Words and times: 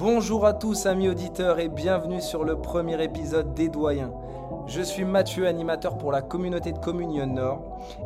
Bonjour 0.00 0.46
à 0.46 0.54
tous 0.54 0.86
amis 0.86 1.10
auditeurs 1.10 1.58
et 1.58 1.68
bienvenue 1.68 2.22
sur 2.22 2.42
le 2.42 2.56
premier 2.56 3.04
épisode 3.04 3.52
des 3.52 3.68
Doyens. 3.68 4.14
Je 4.66 4.80
suis 4.80 5.04
Mathieu, 5.04 5.46
animateur 5.46 5.98
pour 5.98 6.10
la 6.10 6.22
communauté 6.22 6.72
de 6.72 6.78
communion 6.78 7.26
Nord 7.26 7.60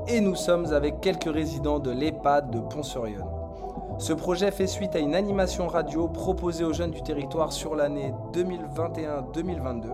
et 0.09 0.21
nous 0.21 0.35
sommes 0.35 0.73
avec 0.73 1.01
quelques 1.01 1.33
résidents 1.33 1.79
de 1.79 1.93
l'EHPAD 1.93 2.51
de 2.51 2.59
Pont-sur-Yonne. 2.59 3.31
Ce 3.99 4.13
projet 4.13 4.51
fait 4.51 4.67
suite 4.67 4.97
à 4.97 4.99
une 4.99 5.15
animation 5.15 5.69
radio 5.69 6.09
proposée 6.09 6.65
aux 6.65 6.73
jeunes 6.73 6.91
du 6.91 7.01
territoire 7.01 7.53
sur 7.53 7.77
l'année 7.77 8.13
2021-2022 8.33 9.85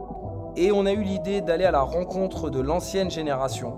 et 0.57 0.73
on 0.73 0.87
a 0.87 0.93
eu 0.93 1.03
l'idée 1.03 1.43
d'aller 1.43 1.67
à 1.67 1.71
la 1.71 1.83
rencontre 1.83 2.49
de 2.49 2.61
l'ancienne 2.61 3.11
génération. 3.11 3.77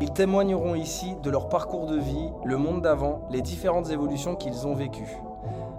Ils 0.00 0.14
témoigneront 0.14 0.74
ici 0.74 1.16
de 1.22 1.28
leur 1.28 1.50
parcours 1.50 1.84
de 1.84 1.98
vie, 1.98 2.30
le 2.46 2.56
monde 2.56 2.80
d'avant, 2.80 3.28
les 3.30 3.42
différentes 3.42 3.90
évolutions 3.90 4.36
qu'ils 4.36 4.66
ont 4.66 4.74
vécues. 4.74 5.18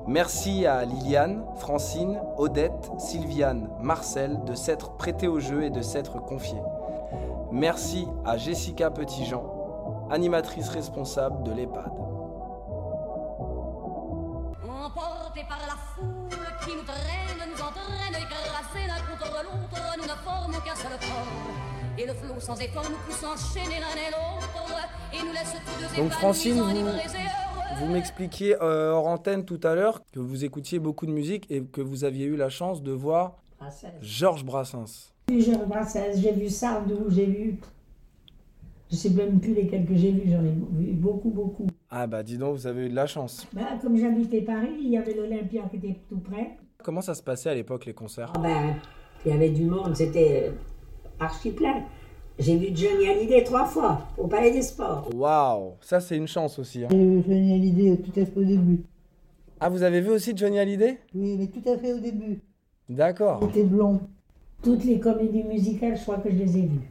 Merci 0.10 0.66
à 0.66 0.86
Liliane, 0.86 1.46
Francine, 1.58 2.20
Odette, 2.38 2.90
Sylviane, 2.98 3.70
Marcel 3.80 4.44
de 4.44 4.56
s'être 4.56 4.98
prêtés 4.98 5.28
au 5.28 5.40
jeu 5.40 5.66
et 5.66 5.70
de 5.70 5.84
s'être 5.84 6.20
confiés. 6.20 6.64
Merci 7.52 8.08
à 8.26 8.36
Jessica 8.36 8.90
Petitjean, 8.90 10.08
animatrice 10.10 10.70
responsable 10.70 11.44
de 11.44 11.52
l'EHPAD. 11.52 11.92
Emportés 14.68 15.46
par 15.48 15.62
la 15.68 15.78
foule 15.94 16.40
qui 16.66 16.76
nous 16.76 16.86
traîne, 16.86 17.48
nous 17.48 17.62
entraîne, 17.62 18.16
écrasés 18.16 18.88
l'un 18.88 19.14
contre 19.14 19.44
l'autre, 19.44 19.96
nous 19.96 20.06
ne 20.06 20.10
formons 20.10 20.60
qu'un 20.66 20.76
seul 20.76 20.98
corps. 21.00 22.00
Et 22.00 22.08
le 22.08 22.14
flot 22.16 22.40
sans 22.40 22.60
effort 22.60 22.86
nous 22.90 22.98
pousse 23.06 23.24
enchaîner 23.24 23.80
l'un 23.80 23.94
et 23.94 24.10
l'autre, 24.10 24.90
et 25.14 25.24
nous 25.24 25.34
laisse 25.34 25.54
tous 25.54 25.96
deux 25.96 26.02
Donc, 26.02 26.12
Francine, 26.14 26.62
vous-. 26.62 27.39
Vous 27.78 27.88
m'expliquiez 27.88 28.56
euh, 28.62 28.92
hors 28.92 29.08
antenne 29.08 29.46
tout 29.46 29.60
à 29.64 29.76
l'heure 29.76 30.02
que 30.12 30.20
vous 30.20 30.44
écoutiez 30.44 30.80
beaucoup 30.80 31.06
de 31.06 31.12
musique 31.12 31.46
et 31.50 31.62
que 31.64 31.82
vous 31.82 32.04
aviez 32.04 32.26
eu 32.26 32.36
la 32.36 32.50
chance 32.50 32.82
de 32.82 32.92
voir 32.92 33.38
Georges 34.02 34.44
Brassens. 34.44 35.14
J'ai 35.30 35.36
vu 35.36 35.42
Georges 35.42 35.68
Brassens, 35.68 36.16
j'ai 36.18 36.32
vu 36.34 36.50
Sardou, 36.50 37.06
j'ai 37.10 37.26
vu. 37.26 37.60
Je 38.92 38.96
sais 38.96 39.12
même 39.12 39.40
plus 39.40 39.54
lesquels 39.54 39.86
que 39.86 39.96
j'ai 39.96 40.12
vus, 40.12 40.32
j'en 40.32 40.44
ai 40.44 40.52
vu 40.52 40.94
beaucoup, 40.94 41.30
beaucoup. 41.30 41.68
Ah 41.92 42.08
bah 42.08 42.24
dis 42.24 42.38
donc, 42.38 42.56
vous 42.56 42.68
avez 42.68 42.88
eu 42.88 42.90
de 42.90 42.96
la 42.96 43.06
chance. 43.06 43.48
Ben, 43.54 43.78
comme 43.82 43.98
j'habitais 43.98 44.42
Paris, 44.42 44.76
il 44.82 44.90
y 44.90 44.98
avait 44.98 45.14
l'Olympia 45.14 45.64
qui 45.70 45.78
était 45.78 46.00
tout 46.10 46.20
près. 46.20 46.58
Comment 46.84 47.02
ça 47.02 47.14
se 47.14 47.22
passait 47.22 47.50
à 47.50 47.54
l'époque 47.54 47.86
les 47.86 47.94
concerts? 47.94 48.34
Ah 48.36 48.40
ben, 48.40 48.76
il 49.26 49.32
y 49.32 49.36
avait 49.36 49.50
du 49.50 49.66
monde, 49.66 49.96
c'était 49.96 50.52
archi 51.20 51.52
plein. 51.52 51.84
J'ai 52.40 52.56
vu 52.56 52.68
Johnny 52.74 53.08
Hallyday 53.10 53.44
trois 53.44 53.66
fois 53.66 54.00
au 54.18 54.28
Palais 54.28 54.52
des 54.52 54.62
Sports. 54.62 55.10
Waouh, 55.14 55.74
ça 55.82 56.00
c'est 56.00 56.16
une 56.16 56.28
chance 56.28 56.58
aussi. 56.58 56.86
hein. 56.86 56.88
J'ai 56.90 57.04
eu 57.04 57.22
Johnny 57.22 57.54
Hallyday 57.54 57.98
tout 57.98 58.18
à 58.20 58.26
fait 58.26 58.40
au 58.40 58.44
début. 58.46 58.82
Ah 59.60 59.68
vous 59.70 59.84
avez 59.84 60.00
vu 60.00 60.10
aussi 60.12 60.32
Johnny 60.36 60.58
Hallyday? 60.58 61.00
Oui, 61.14 61.36
mais 61.38 61.48
tout 61.48 61.68
à 61.70 61.78
fait 61.78 61.92
au 61.94 62.00
début. 62.00 62.42
D'accord. 62.88 63.40
Il 63.44 63.50
était 63.50 63.64
blond. 63.66 64.00
Toutes 64.64 64.86
les 64.86 65.00
comédies 65.00 65.44
musicales, 65.44 65.98
je 65.98 66.02
crois 66.04 66.18
que 66.18 66.30
je 66.32 66.36
les 66.38 66.58
ai 66.58 66.62
vues. 66.62 66.90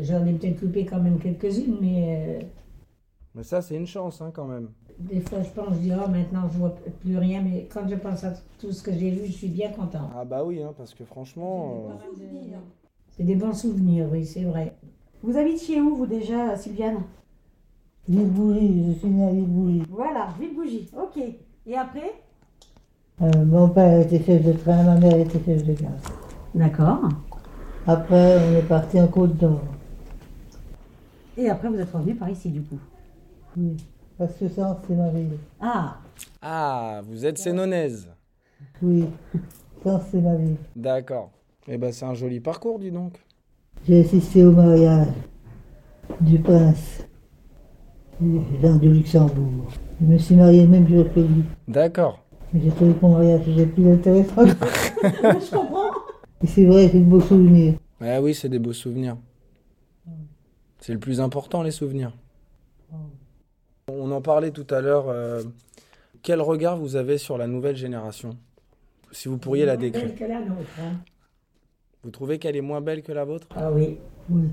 J'en 0.00 0.24
ai 0.26 0.32
peut-être 0.32 0.62
loupé 0.62 0.86
quand 0.86 1.00
même 1.00 1.18
quelques-unes, 1.18 1.76
mais 1.80 2.38
euh, 2.40 2.44
Mais 3.34 3.42
ça 3.42 3.60
c'est 3.60 3.76
une 3.76 3.86
chance 3.86 4.20
hein, 4.22 4.30
quand 4.34 4.46
même. 4.46 4.70
des 4.98 5.20
fois 5.20 5.42
je 5.42 5.50
pense, 5.50 5.74
je 5.74 5.80
dis, 5.80 5.92
oh 5.92 6.08
maintenant 6.08 6.48
je 6.50 6.58
vois 6.58 6.74
plus 7.00 7.18
rien, 7.18 7.42
mais 7.42 7.68
quand 7.72 7.86
je 7.86 7.94
pense 7.96 8.24
à 8.24 8.32
tout 8.58 8.72
ce 8.72 8.82
que 8.82 8.92
j'ai 8.92 9.10
vu, 9.10 9.26
je 9.26 9.32
suis 9.32 9.48
bien 9.48 9.70
content. 9.70 10.10
Ah 10.16 10.24
bah 10.24 10.42
oui, 10.42 10.62
hein, 10.62 10.72
parce 10.76 10.94
que 10.94 11.04
franchement... 11.04 11.86
euh, 11.90 11.92
C'est 13.16 13.22
des 13.24 13.36
bons 13.36 13.52
souvenirs, 13.52 14.08
oui, 14.10 14.26
c'est 14.26 14.42
vrai. 14.44 14.74
Vous 15.22 15.36
habitiez 15.36 15.80
où, 15.80 15.94
vous 15.96 16.06
déjà, 16.06 16.56
Sylviane? 16.56 17.02
Ville 18.08 18.28
Bougie, 18.28 18.84
je 18.92 18.98
suis 18.98 19.08
né 19.08 19.24
à 19.26 19.30
Ville 19.30 19.46
Bougie. 19.46 19.82
Voilà, 19.88 20.28
Ville-Bougie. 20.38 20.90
Ok. 20.94 21.22
Et 21.66 21.76
après? 21.76 22.12
Euh, 23.22 23.44
mon 23.44 23.68
père 23.68 24.00
était 24.00 24.22
chef 24.22 24.44
de 24.44 24.52
train, 24.52 24.82
ma 24.82 24.96
mère 24.96 25.16
était 25.18 25.42
chef 25.42 25.64
de 25.64 25.72
gare. 25.74 25.92
D'accord. 26.54 27.08
Après, 27.86 28.38
on 28.38 28.56
est 28.58 28.62
parti 28.68 29.00
en 29.00 29.06
Côte 29.06 29.36
d'Or. 29.36 29.60
Et 31.36 31.48
après, 31.48 31.68
vous 31.68 31.78
êtes 31.78 31.90
revenu 31.92 32.14
par 32.14 32.28
ici, 32.28 32.50
du 32.50 32.62
coup? 32.62 32.78
Oui. 33.56 33.76
Parce 34.18 34.34
que 34.34 34.48
ça, 34.48 34.80
c'est 34.86 34.94
ma 34.94 35.08
ville. 35.10 35.38
Ah, 35.60 35.96
Ah, 36.42 37.00
vous 37.08 37.24
êtes 37.24 37.38
sénonaise. 37.38 38.08
Oui. 38.82 39.06
Ça, 39.82 40.00
c'est 40.10 40.20
ma 40.20 40.34
ville. 40.34 40.56
D'accord. 40.76 41.30
Eh 41.66 41.78
ben 41.78 41.92
c'est 41.92 42.04
un 42.04 42.14
joli 42.14 42.40
parcours, 42.40 42.78
dis 42.78 42.90
donc. 42.90 43.12
J'ai 43.86 44.00
assisté 44.00 44.44
au 44.44 44.52
mariage 44.52 45.08
du 46.20 46.38
prince 46.38 47.04
Jean 48.62 48.76
du 48.76 48.90
Luxembourg. 48.90 49.70
Je 50.00 50.06
me 50.06 50.18
suis 50.18 50.34
marié 50.34 50.62
le 50.62 50.68
même 50.68 50.88
jour 50.88 51.06
que 51.12 51.20
lui. 51.20 51.44
D'accord. 51.68 52.22
Mais 52.52 52.60
j'ai 52.62 52.70
trouvé 52.70 52.92
que 52.94 53.00
mon 53.00 53.16
mariage 53.16 53.48
était 53.48 53.66
plus 53.66 53.90
intéressant. 53.90 54.46
je 55.02 55.50
comprends. 55.50 55.90
Et 56.42 56.46
c'est 56.46 56.66
vrai, 56.66 56.88
j'ai 56.92 57.00
de 57.00 57.04
beaux 57.04 57.20
souvenirs. 57.20 57.74
Ah 58.00 58.20
oui, 58.20 58.34
c'est 58.34 58.48
des 58.48 58.58
beaux 58.58 58.72
souvenirs. 58.72 59.16
C'est 60.80 60.92
le 60.92 60.98
plus 60.98 61.20
important, 61.20 61.62
les 61.62 61.70
souvenirs. 61.70 62.12
On 63.88 64.10
en 64.10 64.20
parlait 64.20 64.50
tout 64.50 64.66
à 64.70 64.80
l'heure. 64.80 65.08
euh, 65.08 65.42
quel 66.22 66.40
regard 66.40 66.76
vous 66.76 66.96
avez 66.96 67.18
sur 67.18 67.38
la 67.38 67.46
nouvelle 67.46 67.76
génération? 67.76 68.36
Si 69.10 69.28
vous 69.28 69.38
pourriez 69.38 69.64
la 69.64 69.76
décrire. 69.76 70.06
belle 70.06 70.14
que 70.14 70.24
la 70.24 70.40
nôtre, 70.40 70.68
hein. 70.80 71.00
Vous 72.04 72.10
trouvez 72.10 72.38
qu'elle 72.38 72.56
est 72.56 72.60
moins 72.60 72.80
belle 72.80 73.02
que 73.02 73.12
la 73.12 73.24
vôtre? 73.24 73.48
Ah 73.56 73.70
oui. 73.72 73.96
Oui. 74.30 74.48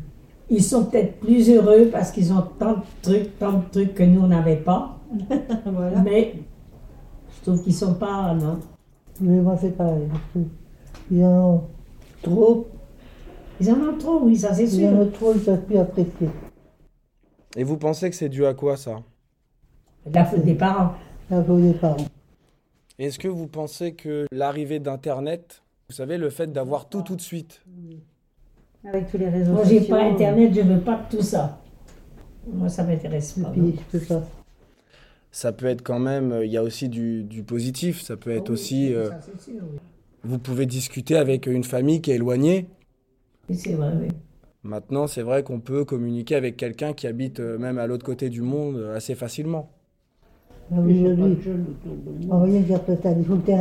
Ils 0.50 0.64
sont 0.64 0.86
peut-être 0.86 1.20
plus 1.20 1.50
heureux 1.50 1.90
parce 1.92 2.12
qu'ils 2.12 2.32
ont 2.34 2.42
tant 2.60 2.76
de 2.78 2.82
trucs, 3.02 3.38
tant 3.40 3.54
de 3.60 3.64
trucs 3.72 3.94
que 3.94 4.04
nous 4.04 4.22
on 4.22 4.28
n'avait 4.28 4.58
pas. 4.58 4.98
voilà. 5.66 6.02
Mais 6.02 6.36
je 7.38 7.42
trouve 7.44 7.64
qu'ils 7.64 7.74
sont 7.76 7.94
pas. 7.96 8.34
Non. 8.34 8.60
Mais 9.20 9.40
moi, 9.42 9.58
c'est 9.60 9.76
pareil. 9.78 10.08
Ils 11.12 11.24
en 11.24 11.54
ont 11.56 11.64
trop. 12.22 12.68
Ils 13.60 13.70
en 13.72 13.80
ont 13.80 13.98
trop, 13.98 14.22
oui, 14.24 14.38
ça 14.38 14.54
c'est 14.54 14.64
Ils 14.64 14.86
en 14.88 14.90
sûr. 14.90 15.00
ont 15.00 15.12
trop, 15.12 15.32
ils 15.34 15.40
ne 15.40 15.44
savent 15.44 15.62
plus 15.62 15.78
apprécier. 15.78 16.30
Et 17.56 17.64
vous 17.64 17.78
pensez 17.78 18.10
que 18.10 18.16
c'est 18.16 18.30
dû 18.30 18.46
à 18.46 18.54
quoi 18.54 18.78
ça? 18.78 19.02
La 20.12 20.26
faute 20.26 20.44
des 20.44 20.56
parents. 20.56 20.94
La 21.30 21.44
faute 21.44 21.62
des 21.62 21.74
parents. 21.74 22.06
Est-ce 22.98 23.20
que 23.20 23.28
vous 23.28 23.48
pensez 23.48 23.94
que 23.94 24.26
l'arrivée 24.32 24.80
d'Internet, 24.80 25.62
vous 25.92 25.98
savez, 25.98 26.18
le 26.18 26.30
fait 26.30 26.52
d'avoir 26.54 26.88
tout 26.88 27.02
tout 27.02 27.18
de 27.18 27.22
suite, 27.22 27.62
Avec 28.86 29.12
tous 29.12 29.18
les 29.18 29.28
réseaux 29.28 29.52
Moi 29.52 29.64
sociaux. 29.64 29.80
j'ai 29.82 29.88
pas 29.90 30.04
internet, 30.04 30.54
je 30.54 30.62
veux 30.62 30.80
pas 30.80 31.06
de 31.10 31.18
tout 31.18 31.22
ça. 31.22 31.62
Moi 32.48 32.70
ça 32.70 32.86
m'intéresse 32.86 33.34
pas. 33.34 33.42
non. 33.42 33.52
Puis, 33.52 33.76
je 33.92 34.00
peux 34.00 34.06
pas. 34.06 34.24
ça 35.32 35.52
peut 35.52 35.66
être 35.66 35.82
quand 35.84 36.00
même, 36.00 36.32
euh, 36.32 36.46
il 36.46 36.52
y 36.52 36.56
a 36.58 36.64
aussi 36.64 36.88
du, 36.88 37.24
du 37.26 37.44
positif, 37.44 38.02
ça 38.02 38.16
peut 38.16 38.32
être 38.32 38.48
Oui, 38.50 38.54
aussi, 38.54 38.88
oui, 38.88 38.94
euh, 38.96 39.10
ça, 39.10 39.20
c'est 39.22 39.42
sûr, 39.42 39.62
oui. 39.62 39.80
vous 40.24 40.40
pouvez 40.40 40.66
discuter 40.66 41.18
avec 41.18 41.46
une 41.46 41.66
famille 41.66 42.02
qui 42.02 42.12
est 42.12 42.16
éloignée. 42.16 42.68
Oui, 43.50 43.56
c'est 43.58 43.74
vrai, 43.74 43.92
oui. 44.02 44.08
Maintenant, 44.64 45.08
c'est 45.08 45.24
vrai 45.24 45.44
qu'on 45.44 45.60
peut 45.60 45.84
communiquer 45.84 46.36
avec 46.36 46.56
quelqu'un 46.56 46.94
qui 46.94 47.06
habite 47.06 47.42
euh, 47.42 47.58
même 47.58 47.78
à 47.80 47.86
l'autre 47.86 48.06
côté 48.06 48.30
du 48.30 48.42
monde 48.42 48.78
euh, 48.78 48.96
assez 48.96 49.16
facilement. 49.16 49.70
Ah, 50.72 50.80
Aujourd'hui, 50.80 51.38
envoyer 52.30 52.60
une 52.60 52.68
carte 52.68 52.86
postale, 52.86 53.18
il 53.20 53.26
faut 53.26 53.36
que 53.36 53.52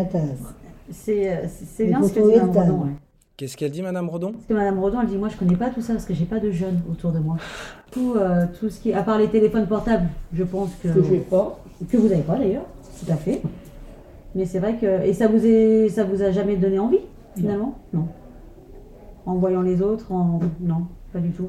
C'est 0.91 1.31
euh, 1.33 1.87
bien 1.87 2.03
ce 2.03 2.12
que 2.12 2.21
dit 2.21 2.37
Madame 2.39 2.51
Redon. 2.51 2.84
ouais. 2.84 2.91
Qu'est-ce 3.37 3.56
qu'elle 3.56 3.71
dit, 3.71 3.81
Madame 3.81 4.11
Redon? 4.11 4.33
Parce 4.33 4.45
que 4.45 4.53
Madame 4.53 4.78
Redon, 4.78 5.01
elle 5.01 5.09
dit 5.09 5.17
Moi, 5.17 5.31
je 5.31 5.37
connais 5.39 5.56
pas 5.56 5.71
tout 5.71 5.81
ça 5.81 5.95
parce 5.95 6.05
que 6.05 6.12
j'ai 6.12 6.27
pas 6.27 6.41
de 6.41 6.51
jeunes 6.51 6.83
autour 6.91 7.11
de 7.11 7.21
moi. 7.21 7.37
Tout, 7.91 8.12
euh, 8.17 8.45
tout 8.59 8.69
ce 8.69 8.78
qui. 8.81 8.93
À 8.93 9.03
part 9.03 9.19
les 9.19 9.29
téléphones 9.29 9.67
portables, 9.67 10.09
je 10.34 10.45
pense 10.45 10.75
que. 10.83 10.89
Que 10.89 11.03
j'ai 11.03 11.20
pas. 11.20 11.59
Que 11.88 11.97
vous 11.97 12.09
n'avez 12.09 12.20
pas 12.23 12.37
d'ailleurs, 12.37 12.67
tout 13.03 13.11
à 13.11 13.17
fait. 13.17 13.41
Mais 14.35 14.44
c'est 14.44 14.59
vrai 14.59 14.76
que. 14.76 15.05
Et 15.06 15.14
ça 15.14 15.26
vous, 15.26 15.44
est, 15.44 15.88
ça 15.88 16.05
vous 16.05 16.23
a 16.23 16.32
jamais 16.32 16.56
donné 16.56 16.79
envie, 16.79 17.00
finalement? 17.35 17.79
Non. 17.94 18.09
En 19.25 19.37
voyant 19.37 19.62
les 19.62 19.81
autres, 19.81 20.12
en. 20.12 20.41
Non, 20.61 20.87
pas 21.12 21.20
du 21.20 21.31
tout. 21.31 21.49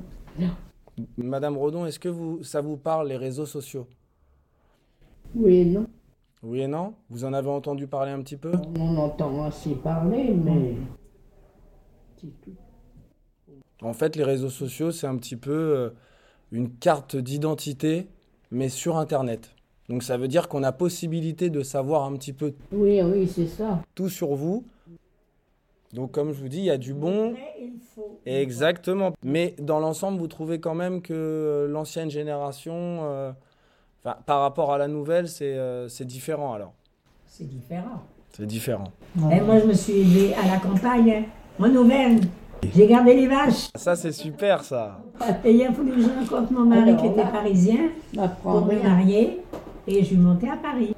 Madame 1.18 1.57
Redon, 1.57 1.86
est-ce 1.86 2.00
que 2.00 2.10
vous, 2.10 2.42
ça 2.42 2.62
vous 2.62 2.77
parle, 2.77 3.10
les 3.10 3.18
réseaux 3.18 3.45
sociaux? 3.45 3.86
Oui 5.36 5.57
et 5.57 5.65
non. 5.65 5.88
Oui 6.43 6.61
et 6.61 6.67
non? 6.67 6.93
Vous 7.09 7.23
en 7.23 7.33
avez 7.33 7.49
entendu 7.49 7.88
parler 7.88 8.11
un 8.11 8.21
petit 8.21 8.38
peu? 8.38 8.51
On 8.77 8.81
en 8.81 8.97
entend 8.97 9.43
assez 9.43 9.75
parler, 9.75 10.33
mais. 10.33 10.75
En 13.81 13.93
fait, 13.93 14.15
les 14.15 14.23
réseaux 14.23 14.49
sociaux, 14.49 14.91
c'est 14.91 15.07
un 15.07 15.17
petit 15.17 15.35
peu 15.35 15.51
euh, 15.51 15.89
une 16.51 16.69
carte 16.71 17.15
d'identité, 17.15 18.07
mais 18.51 18.69
sur 18.69 18.97
Internet. 18.97 19.51
Donc 19.89 20.03
ça 20.03 20.17
veut 20.17 20.27
dire 20.27 20.47
qu'on 20.47 20.63
a 20.63 20.71
possibilité 20.71 21.49
de 21.49 21.63
savoir 21.63 22.03
un 22.05 22.13
petit 22.13 22.33
peu 22.33 22.53
Oui, 22.71 23.01
oui, 23.01 23.27
c'est 23.27 23.47
ça. 23.47 23.81
tout 23.95 24.09
sur 24.09 24.35
vous. 24.35 24.63
Donc 25.93 26.11
comme 26.11 26.31
je 26.31 26.39
vous 26.41 26.47
dis, 26.47 26.59
il 26.59 26.65
y 26.65 26.69
a 26.71 26.77
du 26.77 26.93
bon. 26.93 27.33
Mais 27.33 27.55
il 27.59 27.79
faut. 27.93 28.19
Exactement. 28.25 29.11
Mais 29.23 29.55
dans 29.59 29.79
l'ensemble, 29.79 30.17
vous 30.19 30.27
trouvez 30.27 30.59
quand 30.59 30.75
même 30.75 31.01
que 31.01 31.13
euh, 31.13 31.67
l'ancienne 31.67 32.09
génération, 32.09 32.73
euh, 33.03 33.31
enfin, 34.03 34.18
par 34.25 34.42
rapport 34.42 34.74
à 34.74 34.77
la 34.77 34.88
nouvelle, 34.88 35.27
c'est 35.27 35.53
euh, 35.53 35.88
c'est 35.88 36.06
différent 36.06 36.53
alors. 36.53 36.74
C'est 37.27 37.48
différent. 37.48 38.03
C'est 38.31 38.45
différent. 38.45 38.86
Et 39.31 39.42
moi 39.42 39.59
je 39.59 39.65
me 39.65 39.74
suis 39.74 39.94
élevée 39.94 40.33
à 40.36 40.48
la 40.48 40.57
campagne, 40.57 41.24
mon 41.59 41.75
Auvergne. 41.75 42.21
J'ai 42.75 42.88
gardé 42.88 43.15
les 43.15 43.27
vaches. 43.27 43.69
Ça, 43.75 43.95
c'est 43.95 44.12
super 44.12 44.63
ça. 44.63 45.00
Et 45.44 45.51
il 45.51 45.63
a 45.63 45.71
fallu 45.71 45.92
que 45.92 46.01
je 46.01 46.07
rencontre 46.07 46.53
mon 46.53 46.65
mari 46.65 46.89
Alors 46.92 47.01
qui 47.01 47.07
était 47.07 47.24
parisien 47.24 47.89
pour 48.44 48.65
me 48.65 48.81
marier. 48.81 49.39
Et 49.88 50.00
je 50.01 50.06
suis 50.06 50.15
montée 50.15 50.48
à 50.48 50.57
Paris. 50.57 50.95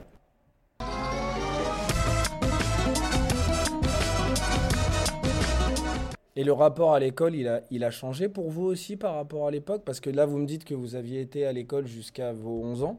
Et 6.35 6.43
le 6.43 6.51
rapport 6.51 6.93
à 6.93 6.99
l'école, 6.99 7.35
il 7.35 7.47
a, 7.47 7.61
il 7.69 7.83
a 7.83 7.91
changé 7.91 8.27
pour 8.27 8.49
vous 8.49 8.63
aussi 8.63 8.97
par 8.97 9.15
rapport 9.15 9.47
à 9.47 9.51
l'époque? 9.51 9.83
Parce 9.85 9.99
que 9.99 10.09
là, 10.09 10.25
vous 10.25 10.37
me 10.39 10.45
dites 10.47 10.65
que 10.65 10.73
vous 10.73 10.95
aviez 10.95 11.21
été 11.21 11.45
à 11.45 11.51
l'école 11.53 11.85
jusqu'à 11.85 12.33
vos 12.33 12.63
11 12.63 12.83
ans. 12.83 12.97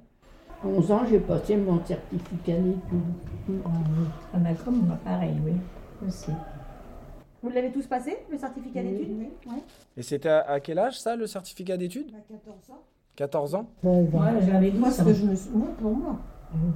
11 0.65 0.91
ans, 0.93 1.01
j'ai 1.09 1.19
passé 1.19 1.57
mon 1.57 1.85
certificat 1.85 2.53
d'études. 2.59 3.61
Ah, 4.33 4.39
bah, 4.39 4.51
comme 4.65 4.87
moi, 4.87 4.97
pareil, 5.05 5.35
oui. 5.45 5.53
Aussi. 6.07 6.31
Vous 7.43 7.51
l'avez 7.51 7.73
tous 7.73 7.87
passé, 7.87 8.17
le 8.31 8.39
certificat 8.39 8.81
Oui, 8.83 8.91
d'études? 8.91 9.17
oui. 9.19 9.29
Ouais. 9.47 9.63
Et 9.97 10.03
c'était 10.03 10.29
à, 10.31 10.41
à 10.43 10.61
quel 10.61 10.79
âge 10.79 10.99
ça, 10.99 11.17
le 11.17 11.27
certificat 11.27 11.77
d'études? 11.77 12.13
14 12.31 12.71
ans 12.71 12.79
13 13.17 13.55
ans? 13.57 13.67
Moi, 13.83 14.41
j'avais 14.47 14.71
12 14.71 14.81
Moi, 14.81 14.89
ans. 15.01 15.05
que 15.05 15.13
je 15.13 15.25
me 15.25 15.35
moi, 15.59 15.69
pour 15.79 15.97
moi. 15.97 16.17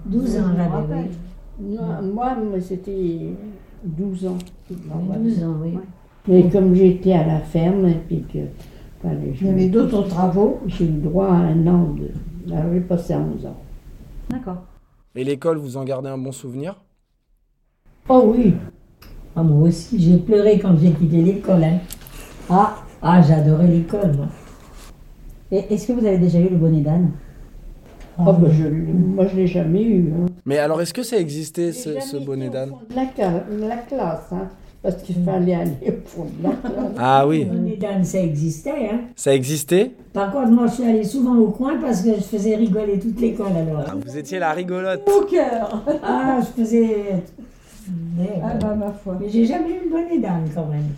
12 0.07 0.37
ans, 0.39 0.43
j'avais, 0.57 1.03
oui. 1.61 1.77
Non, 1.77 2.03
moi, 2.03 2.37
c'était 2.61 3.31
12 3.85 4.27
ans. 4.27 4.39
J'avais 4.69 5.19
12 5.21 5.45
ans, 5.45 5.57
oui. 5.63 5.71
Ouais. 5.71 5.83
Mais 6.29 6.49
comme 6.51 6.75
j'étais 6.75 7.13
à 7.15 7.27
la 7.27 7.39
ferme, 7.41 7.89
et 7.89 7.95
puis 8.07 8.23
que 8.33 8.39
fallait- 9.03 9.35
Il 9.41 9.47
y 9.47 9.51
avait 9.51 9.69
d'autres 9.69 10.03
travaux. 10.03 10.61
j'ai 10.67 10.85
eu 10.85 10.89
le 10.89 11.01
droit 11.01 11.27
à 11.29 11.37
un 11.37 11.67
an 11.67 11.95
de. 11.95 12.11
Là, 12.51 12.63
j'ai 12.73 12.81
passé 12.81 13.15
à 13.15 13.19
11 13.19 13.47
ans. 13.47 13.57
D'accord. 14.31 14.63
Et 15.15 15.25
l'école, 15.25 15.57
vous 15.59 15.77
en 15.77 15.85
gardez 15.85 16.09
un 16.11 16.19
bon 16.19 16.33
souvenir? 16.33 16.81
Oh 18.09 18.33
oui, 18.37 18.55
Ah, 19.37 19.43
moi 19.43 19.69
aussi, 19.69 20.01
j'ai 20.01 20.17
pleuré 20.19 20.59
quand 20.59 20.77
j'ai 20.79 20.91
quitté 20.91 21.23
l'école. 21.23 21.63
hein. 21.65 21.79
Ah, 22.51 22.77
ah 23.03 23.23
j'adorais 23.23 23.69
l'école, 23.69 24.17
moi. 24.17 24.27
Et 25.51 25.73
est-ce 25.73 25.89
que 25.89 25.93
vous 25.93 26.05
avez 26.07 26.19
déjà 26.19 26.41
eu 26.41 26.49
le 26.49 26.57
bonnet 26.57 26.81
d'âne? 26.81 27.11
Oh, 28.19 28.33
ben, 28.33 28.51
je 28.51 28.67
moi 28.69 29.27
je 29.29 29.37
l'ai 29.37 29.47
jamais 29.47 29.83
eu. 29.83 30.13
Hein. 30.13 30.27
Mais 30.45 30.59
alors, 30.59 30.81
est-ce 30.81 30.93
que 30.93 31.03
ça 31.05 31.19
existait, 31.19 31.73
ce, 31.73 32.01
ce 32.01 32.17
bonnet 32.17 32.49
d'âne? 32.51 32.73
la, 32.95 33.05
la 33.67 33.77
classe, 33.77 34.33
hein, 34.33 34.49
parce 34.91 35.03
qu'il 35.03 35.23
fallait 35.25 35.55
aller 35.55 35.73
au 35.89 36.09
fond 36.09 36.25
de 36.25 36.43
la 36.43 36.51
classe. 36.51 36.93
Ah 36.99 37.27
oui, 37.27 37.45
Le 37.45 37.57
bonnet 37.57 37.77
d'âne, 37.77 38.05
ça 38.05 38.21
existait. 38.21 38.89
Hein. 38.91 39.01
ça 39.17 39.35
existait? 39.35 39.93
Par 40.13 40.33
contre, 40.33 40.49
moi, 40.49 40.67
je 40.67 40.75
suis 40.75 40.85
allée 40.85 41.05
souvent 41.05 41.37
au 41.37 41.49
coin 41.51 41.77
parce 41.81 42.03
que 42.03 42.15
je 42.15 42.21
faisais 42.23 42.57
rigoler 42.57 42.99
toute 42.99 43.21
l'école 43.21 43.53
alors. 43.57 43.85
Ah, 43.87 43.95
Vous 44.05 44.17
étiez 44.17 44.39
la 44.39 44.53
rigolote 44.53 45.09
Au 45.09 45.25
cœur 45.25 45.85
Ah, 46.03 46.39
je 46.41 46.63
faisais. 46.63 47.23
Mais, 48.19 48.41
Ah 48.43 48.55
bah 48.61 48.75
ma 48.75 48.91
foi. 48.93 49.17
mais 49.21 49.29
j'ai 49.29 49.45
jamais 49.47 49.71
eu 49.71 49.85
le 49.85 49.91
bonnet 49.91 50.19
d'âne 50.19 50.49
quand 50.55 50.67
même. 50.67 50.89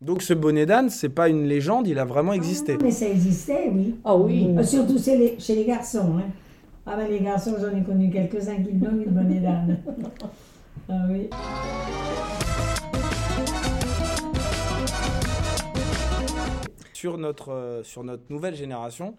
Donc 0.00 0.22
ce 0.22 0.34
bonnet 0.34 0.66
d'âne, 0.66 0.90
c'est 0.90 1.08
pas 1.08 1.28
une 1.28 1.46
légende, 1.46 1.88
il 1.88 1.98
a 1.98 2.04
vraiment 2.04 2.32
existé. 2.32 2.74
Ah, 2.78 2.82
mais 2.82 2.90
ça 2.90 3.08
existait, 3.08 3.70
oui. 3.74 3.96
Ah 4.04 4.16
oui. 4.16 4.54
Euh, 4.56 4.62
Surtout 4.62 4.98
chez 4.98 5.16
les, 5.16 5.36
chez 5.38 5.54
les 5.54 5.64
garçons. 5.64 6.16
Hein. 6.18 6.24
Ah 6.86 6.96
ben 6.96 7.06
les 7.10 7.20
garçons, 7.20 7.54
j'en 7.60 7.76
ai 7.76 7.82
connu 7.82 8.10
quelques-uns 8.10 8.56
qui 8.56 8.72
le 8.72 8.78
donnent 8.78 9.02
le 9.04 9.10
bonnet 9.10 9.40
d'âne. 9.40 9.78
ah 10.88 10.94
oui. 11.10 11.28
Sur 16.98 17.16
notre, 17.16 17.52
euh, 17.52 17.84
sur 17.84 18.02
notre 18.02 18.24
nouvelle 18.28 18.56
génération, 18.56 19.14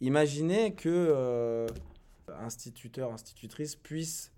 imaginez 0.00 0.74
que 0.74 0.88
euh, 0.88 1.66
instituteur, 2.40 3.12
institutrice 3.12 3.74
puisse 3.74 4.30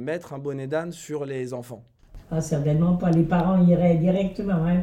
mettre 0.00 0.32
un 0.32 0.40
bonnet 0.40 0.66
d'âne 0.66 0.90
sur 0.90 1.24
les 1.24 1.54
enfants. 1.54 1.84
Ah, 2.32 2.40
certainement 2.40 2.96
pas. 2.96 3.12
Les 3.12 3.22
parents 3.22 3.64
iraient 3.64 3.98
directement. 3.98 4.66
Hein. 4.66 4.82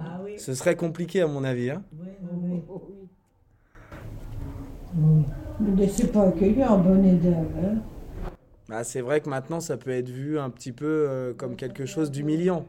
Ah 0.00 0.18
oui. 0.24 0.36
Ce 0.36 0.52
serait 0.52 0.74
compliqué 0.74 1.20
à 1.20 1.28
mon 1.28 1.44
avis. 1.44 1.70
hein. 1.70 1.84
Oui, 1.92 2.08
oui, 2.22 2.60
oui. 2.66 3.08
oui. 4.96 5.24
Ne 5.60 5.76
laissez 5.76 6.08
pas 6.08 6.26
accueillir 6.26 6.72
un 6.72 6.78
bonnet 6.78 7.14
d'âne. 7.14 7.46
Hein. 7.62 8.32
Bah, 8.68 8.82
c'est 8.82 9.00
vrai 9.00 9.20
que 9.20 9.30
maintenant, 9.30 9.60
ça 9.60 9.76
peut 9.76 9.92
être 9.92 10.10
vu 10.10 10.40
un 10.40 10.50
petit 10.50 10.72
peu 10.72 11.06
euh, 11.08 11.34
comme 11.34 11.54
quelque 11.54 11.86
chose 11.86 12.10
d'humiliant. 12.10 12.66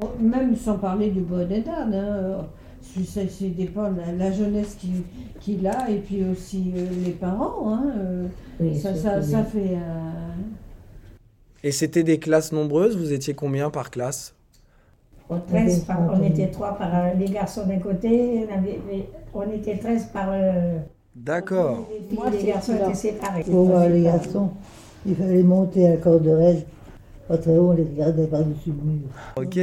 Oh, 0.00 0.06
Même 0.20 0.56
sans 0.56 0.78
parler 0.78 1.10
du 1.10 1.20
bonnet 1.20 1.60
d'âne. 1.60 1.94
Hein. 1.94 2.46
Ça, 3.06 3.22
ça 3.26 3.44
dépend 3.56 3.90
de 3.90 3.98
la, 4.00 4.12
la 4.12 4.30
jeunesse 4.32 4.76
qui- 4.78 5.04
qu'il 5.40 5.66
a 5.66 5.88
et 5.90 5.98
puis 5.98 6.22
aussi 6.30 6.72
euh, 6.76 6.86
les 7.04 7.12
parents. 7.12 7.70
Hein. 7.72 7.84
euh, 7.96 8.24
Oui, 8.60 8.78
ça, 8.78 8.94
ça, 8.94 9.22
ça 9.22 9.42
fait. 9.42 9.70
euh, 9.74 10.10
Et 11.62 11.72
c'était 11.72 12.02
des 12.02 12.18
classes 12.18 12.52
nombreuses 12.52 12.96
Vous 12.96 13.12
étiez 13.12 13.32
combien 13.34 13.70
par 13.70 13.90
classe? 13.90 14.34
On, 15.30 15.38
13 15.40 15.84
par- 15.84 16.10
on 16.12 16.22
était 16.22 16.48
trois 16.50 16.76
par 16.76 17.14
les 17.18 17.24
garçons 17.24 17.66
d'un 17.66 17.78
côté, 17.78 18.46
on, 18.46 18.54
avait- 18.58 18.80
mais 18.86 19.08
on 19.32 19.50
était 19.50 19.78
13 19.78 20.06
par. 20.12 20.28
euh, 20.30 20.78
D'accord. 21.16 21.88
les 22.32 22.38
les 22.38 22.44
garçons 22.44 22.74
étaient 22.74 22.94
séparés. 22.94 23.44
Pour 23.44 23.78
les 23.78 24.02
garçons, 24.02 24.50
il 25.06 25.16
fallait 25.16 25.42
monter 25.42 25.86
à 25.86 25.90
la 25.92 25.96
corde 27.26 27.28
raide. 27.28 27.28
Pas 27.28 27.38
très 27.38 27.56
haut, 27.58 27.70
on 27.70 27.72
les 27.72 27.84
regardait 27.84 28.26
par-dessus 28.26 28.70
le 28.70 28.90
mur. 28.90 29.08
Ok. 29.36 29.58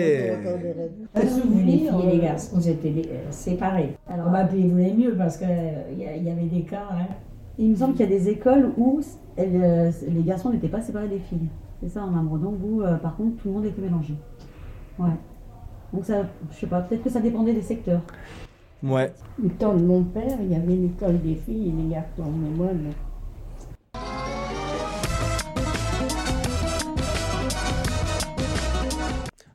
On. 1.15 1.19
Un 1.19 1.21
Les 1.23 1.29
souvenir. 1.29 1.91
filles 1.99 2.07
et 2.09 2.11
les 2.13 2.19
euh, 2.19 2.21
garçons 2.23 2.59
étaient 2.61 2.93
euh, 3.09 3.17
séparés. 3.29 3.95
Alors, 4.07 4.29
bah, 4.29 4.45
puis 4.45 4.59
ils 4.61 4.69
voulaient 4.71 4.93
mieux 4.93 5.15
parce 5.15 5.37
qu'il 5.37 5.47
y, 5.97 6.05
a- 6.05 6.15
y 6.17 6.29
avait 6.29 6.43
des 6.45 6.61
cas. 6.63 6.83
Hein. 6.91 7.05
Il 7.57 7.71
me 7.71 7.75
semble 7.75 7.93
qu'il 7.95 8.09
y 8.09 8.13
a 8.13 8.17
des 8.17 8.29
écoles 8.29 8.71
où 8.77 9.01
elles, 9.37 9.49
euh, 9.61 9.91
les 10.09 10.23
garçons 10.23 10.49
n'étaient 10.51 10.67
pas 10.69 10.81
séparés 10.81 11.07
des 11.09 11.19
filles. 11.19 11.49
C'est 11.81 11.89
ça 11.89 12.03
en 12.03 12.15
Ambre. 12.15 12.37
Donc 12.37 12.55
vous, 12.59 12.81
euh, 12.81 12.95
par 12.97 13.15
contre, 13.15 13.37
tout 13.41 13.47
le 13.49 13.53
monde 13.55 13.65
était 13.65 13.81
mélangé. 13.81 14.13
Ouais. 14.99 15.09
Donc 15.93 16.05
ça, 16.05 16.23
je 16.51 16.55
sais 16.57 16.67
pas, 16.67 16.81
peut-être 16.81 17.03
que 17.03 17.09
ça 17.09 17.19
dépendait 17.19 17.53
des 17.53 17.61
secteurs. 17.61 18.01
Ouais. 18.81 19.11
Le 19.41 19.49
temps 19.49 19.75
de 19.75 19.83
mon 19.83 20.03
père, 20.03 20.37
il 20.41 20.51
y 20.51 20.55
avait 20.55 20.75
l'école 20.75 21.19
des 21.21 21.35
filles 21.35 21.69
et 21.69 21.83
des 21.83 21.89
garçons, 21.89 22.31
mais 22.41 22.49
moi 22.55 22.67
non. 22.67 22.89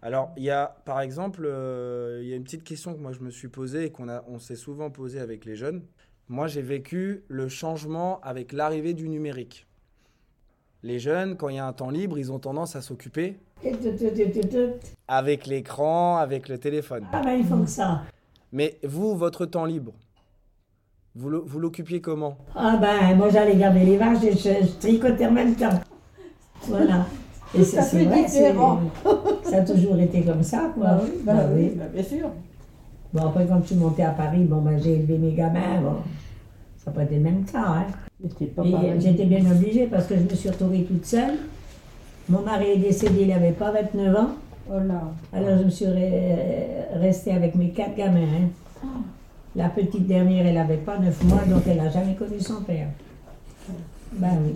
Alors, 0.07 0.31
il 0.37 0.45
y 0.45 0.51
a, 0.51 0.77
par 0.85 1.01
exemple, 1.01 1.43
euh, 1.45 2.21
il 2.23 2.29
y 2.29 2.33
a 2.33 2.37
une 2.37 2.45
petite 2.45 2.63
question 2.63 2.95
que 2.95 3.01
moi 3.01 3.11
je 3.11 3.19
me 3.19 3.31
suis 3.31 3.49
posée 3.49 3.87
et 3.87 3.91
qu'on 3.91 4.07
on 4.29 4.39
s'est 4.39 4.55
souvent 4.55 4.89
posée 4.89 5.19
avec 5.19 5.45
les 5.45 5.57
jeunes. 5.57 5.83
Moi, 6.29 6.47
j'ai 6.47 6.63
vécu 6.63 7.25
le 7.27 7.49
changement 7.49 8.21
avec 8.21 8.53
l'arrivée 8.53 8.95
du 8.95 9.09
numérique. 9.09 9.67
Les 10.85 11.01
jeunes, 11.01 11.37
quand 11.37 11.49
il 11.49 11.57
y 11.57 11.59
a 11.59 11.67
un 11.67 11.73
temps 11.73 11.91
libre, 11.91 12.21
ils 12.21 12.31
ont 12.31 12.39
tendance 12.39 12.77
à 12.77 12.83
s'occuper 12.83 13.41
avec 15.09 15.47
l'écran, 15.49 16.19
avec 16.19 16.49
le 16.49 16.59
téléphone. 16.59 17.05
Ah 17.13 17.23
ben 17.25 17.33
ils 17.33 17.45
font 17.45 17.65
que 17.65 17.71
ça. 17.71 18.03
Mais 18.53 18.79
vous, 18.85 19.17
votre 19.17 19.45
temps 19.45 19.65
libre, 19.65 19.93
vous 21.17 21.59
l'occupiez 21.59 22.01
comment? 22.01 22.39
Ah 22.55 22.77
ben 22.77 23.17
moi 23.17 23.29
j'allais 23.29 23.57
garder 23.57 23.85
les 23.85 23.97
vaches 23.97 24.23
et 24.23 24.31
je, 24.31 24.67
je 24.67 24.79
tricotais 24.79 25.27
en 25.27 25.33
même 25.33 25.57
temps. 25.57 25.81
Voilà. 26.63 27.07
Et 27.55 27.61
à 27.61 27.65
c'est 27.65 27.83
fait 27.83 28.05
vrai, 28.05 28.25
différent. 28.25 28.81
ça 29.45 29.59
a 29.59 29.61
toujours 29.63 29.99
été 29.99 30.23
comme 30.23 30.43
ça 30.43 30.71
quoi. 30.75 30.85
Bah 30.87 31.01
oui, 31.03 31.11
bah 31.25 31.33
Bah 31.35 31.43
oui, 31.55 31.73
oui. 31.75 31.81
bien 31.95 32.03
sûr. 32.03 32.29
Bon 33.15 33.27
après 33.27 33.47
quand 33.47 33.61
je 33.63 33.67
suis 33.69 33.77
montée 33.77 34.03
à 34.03 34.11
Paris, 34.11 34.45
bon 34.45 34.61
ben 34.63 34.79
j'ai 34.83 34.95
élevé 34.95 35.17
mes 35.19 35.33
gamins, 35.33 35.81
bon. 35.83 35.97
Ça 36.85 36.91
n'a 36.91 36.97
pas 36.97 37.03
été 37.05 37.17
le 37.17 37.23
même 37.23 37.45
cas. 37.45 37.65
Hein. 37.67 37.87
J'étais 38.99 39.25
bien 39.27 39.41
obligée 39.51 39.87
parce 39.87 40.07
que 40.07 40.17
je 40.17 40.23
me 40.23 40.29
suis 40.35 40.49
retrouvée 40.51 40.85
toute 40.85 41.05
seule. 41.07 41.35
Mon 42.29 42.41
mari 42.43 42.71
est 42.73 42.79
décédé, 42.79 43.23
il 43.23 43.29
n'avait 43.29 43.53
pas 43.53 43.71
29 43.71 44.17
ans. 44.17 44.31
Oh 44.69 44.79
là. 44.87 45.03
Alors 45.33 45.59
je 45.59 45.65
me 45.65 45.71
suis 45.71 45.85
re- 45.85 46.99
restée 46.99 47.33
avec 47.33 47.55
mes 47.55 47.71
quatre 47.71 47.95
gamins. 47.97 48.21
hein. 48.83 48.89
La 49.55 49.69
petite 49.71 50.07
dernière, 50.07 50.45
elle 50.47 50.55
n'avait 50.55 50.77
pas 50.77 50.99
9 50.99 51.25
mois, 51.25 51.41
donc 51.49 51.63
elle 51.67 51.79
n'a 51.79 51.89
jamais 51.89 52.15
connu 52.15 52.39
son 52.41 52.61
père. 52.63 52.89
Ben 54.13 54.39
oui, 54.45 54.55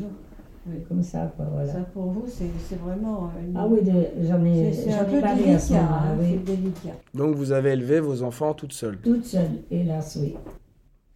Oui. 0.67 0.83
comme 0.89 1.03
ça, 1.03 1.33
quoi, 1.37 1.47
voilà. 1.47 1.73
Ça 1.73 1.81
pour 1.81 2.11
vous, 2.13 2.25
c'est 2.27 2.77
vraiment. 2.77 3.31
euh, 3.37 3.47
une- 3.49 3.57
Ah 3.57 3.67
oui, 3.67 3.81
j'en 4.23 4.45
ai, 4.45 4.73
C'est 4.73 4.83
c'est 4.83 4.93
un 4.93 5.05
j'en 5.05 5.09
ai 5.11 5.15
peu 5.15 5.21
parlé 5.21 5.53
à 5.55 5.59
ce 5.59 5.69
délicat. 5.69 5.83
moment-là, 5.87 6.03
hein, 6.13 6.17
oui. 6.21 6.27
C'est 6.47 6.57
délicat. 6.57 6.97
Donc, 7.15 7.35
vous 7.35 7.53
avez 7.53 7.71
élevé 7.71 8.01
vos 8.01 8.23
enfants 8.23 8.53
toutes 8.55 8.73
seules. 8.75 8.99
Toute 8.99 9.25
seule, 9.25 9.51
hélas, 9.71 10.19
oui. 10.21 10.37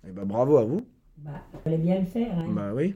Eh 0.06 0.10
ben, 0.10 0.24
bravo 0.24 0.56
à 0.56 0.64
vous. 0.64 0.80
Bah, 1.18 1.30
il 1.52 1.60
fallait 1.60 1.78
bien 1.78 1.98
le 2.00 2.06
faire. 2.06 2.38
Hein. 2.38 2.46
Bah 2.50 2.72
oui. 2.74 2.94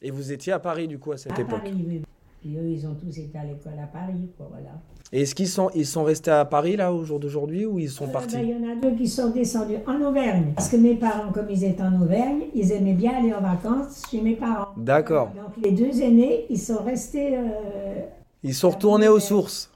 Et 0.00 0.10
vous 0.12 0.30
étiez 0.32 0.52
à 0.52 0.58
Paris, 0.60 0.86
du 0.88 0.98
coup, 0.98 1.12
à 1.12 1.16
cette 1.16 1.32
à 1.38 1.40
époque? 1.42 1.60
Paris, 1.60 1.84
oui. 1.86 2.02
Puis 2.40 2.56
eux, 2.56 2.68
ils 2.68 2.86
ont 2.86 2.94
tous 2.94 3.18
été 3.18 3.36
à 3.38 3.44
l'école 3.44 3.72
à 3.82 3.86
Paris, 3.86 4.30
quoi, 4.36 4.46
voilà. 4.50 4.70
Et 5.10 5.22
est-ce 5.22 5.34
qu'ils 5.34 5.48
sont, 5.48 5.70
ils 5.74 5.86
sont 5.86 6.04
restés 6.04 6.30
à 6.30 6.44
Paris, 6.44 6.76
là, 6.76 6.92
au 6.92 7.02
jour 7.02 7.18
d'aujourd'hui, 7.18 7.64
ou 7.66 7.78
ils 7.78 7.88
sont 7.88 8.04
Euh, 8.04 8.12
partis? 8.12 8.36
ben, 8.36 8.42
Il 8.46 8.50
y 8.50 8.54
en 8.54 8.70
a 8.72 8.74
deux 8.76 8.94
qui 8.94 9.08
sont 9.08 9.30
descendus 9.30 9.76
en 9.86 10.00
Auvergne. 10.02 10.52
Parce 10.54 10.68
que 10.68 10.76
mes 10.76 10.94
parents, 10.94 11.32
comme 11.32 11.46
ils 11.50 11.64
étaient 11.64 11.82
en 11.82 12.00
Auvergne, 12.00 12.42
ils 12.54 12.70
aimaient 12.72 12.92
bien 12.94 13.12
aller 13.18 13.32
en 13.32 13.40
vacances 13.40 14.02
chez 14.10 14.20
mes 14.20 14.36
parents. 14.36 14.68
D'accord. 14.76 15.30
Donc 15.34 15.64
les 15.64 15.72
deux 15.72 16.00
aînés, 16.02 16.44
ils 16.50 16.58
sont 16.60 16.82
restés. 16.84 17.36
euh, 17.38 18.02
Ils 18.42 18.54
sont 18.54 18.70
retournés 18.70 19.08
aux 19.08 19.18
sources. 19.18 19.70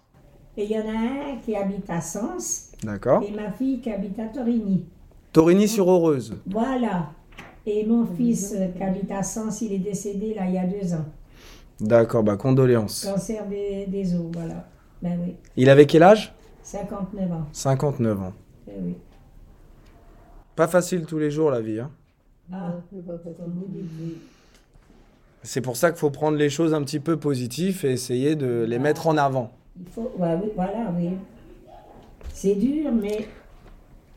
et 0.56 0.64
il 0.64 0.70
y 0.70 0.76
en 0.78 0.86
a 0.86 1.32
un 1.32 1.36
qui 1.42 1.56
habite 1.56 1.88
à 1.88 2.00
Sens 2.02 2.70
D'accord. 2.84 3.22
et 3.26 3.32
ma 3.34 3.50
fille 3.50 3.80
qui 3.80 3.90
habite 3.90 4.18
à 4.18 4.26
Torigny. 4.26 4.84
Torigny-sur-Oreuse. 5.32 6.36
Voilà. 6.46 7.08
Et 7.64 7.84
mon 7.86 8.04
fils 8.04 8.54
euh, 8.56 8.68
qui 8.68 8.82
habite 8.82 9.10
à 9.10 9.22
Sens, 9.22 9.62
il 9.62 9.72
est 9.72 9.78
décédé 9.78 10.34
là 10.34 10.42
il 10.46 10.54
y 10.54 10.58
a 10.58 10.66
deux 10.66 10.92
ans. 10.94 11.04
D'accord, 11.82 12.22
bah 12.22 12.36
condoléances. 12.36 13.04
Cancer 13.04 13.46
des, 13.48 13.86
des 13.86 14.14
os, 14.14 14.26
voilà. 14.32 14.68
Ben 15.02 15.18
oui, 15.22 15.34
Il 15.56 15.68
avait 15.68 15.86
quel 15.86 16.02
âge? 16.04 16.32
59 16.62 17.32
ans. 17.32 17.46
59 17.52 18.22
ans. 18.22 18.32
Eh 18.68 18.72
oui. 18.80 18.96
Pas 20.54 20.68
facile 20.68 21.04
tous 21.06 21.18
les 21.18 21.30
jours, 21.30 21.50
la 21.50 21.60
vie. 21.60 21.80
hein. 21.80 21.90
Ah, 22.52 22.74
C'est 22.92 23.04
pas 23.04 23.18
facile. 23.18 23.32
comme 23.36 23.52
vous 23.52 23.66
dites, 23.68 23.90
oui. 24.00 24.18
C'est 25.42 25.60
pour 25.60 25.76
ça 25.76 25.90
qu'il 25.90 25.98
faut 25.98 26.10
prendre 26.10 26.36
les 26.36 26.50
choses 26.50 26.72
un 26.72 26.82
petit 26.84 27.00
peu 27.00 27.16
positives 27.16 27.84
et 27.84 27.90
essayer 27.92 28.36
de 28.36 28.64
les 28.68 28.78
mettre 28.78 29.08
en 29.08 29.16
avant. 29.16 29.50
Il 29.80 29.88
faut, 29.90 30.12
ouais, 30.18 30.38
oui, 30.40 30.50
voilà, 30.54 30.92
oui. 30.96 31.10
C'est 32.32 32.54
dur, 32.54 32.92
mais 32.92 33.26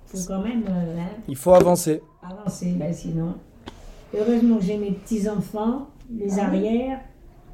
faut 0.05 0.19
quand 0.27 0.41
même 0.43 0.63
euh, 0.69 0.99
hein, 0.99 1.09
Il 1.27 1.35
faut 1.35 1.53
avancer. 1.53 2.01
avancer, 2.21 2.73
ben, 2.77 2.93
sinon. 2.93 3.35
Heureusement 4.15 4.57
que 4.57 4.63
j'ai 4.65 4.77
mes 4.77 4.91
petits-enfants, 4.91 5.87
les 6.15 6.39
Ah 6.39 6.45
arrières, 6.45 6.99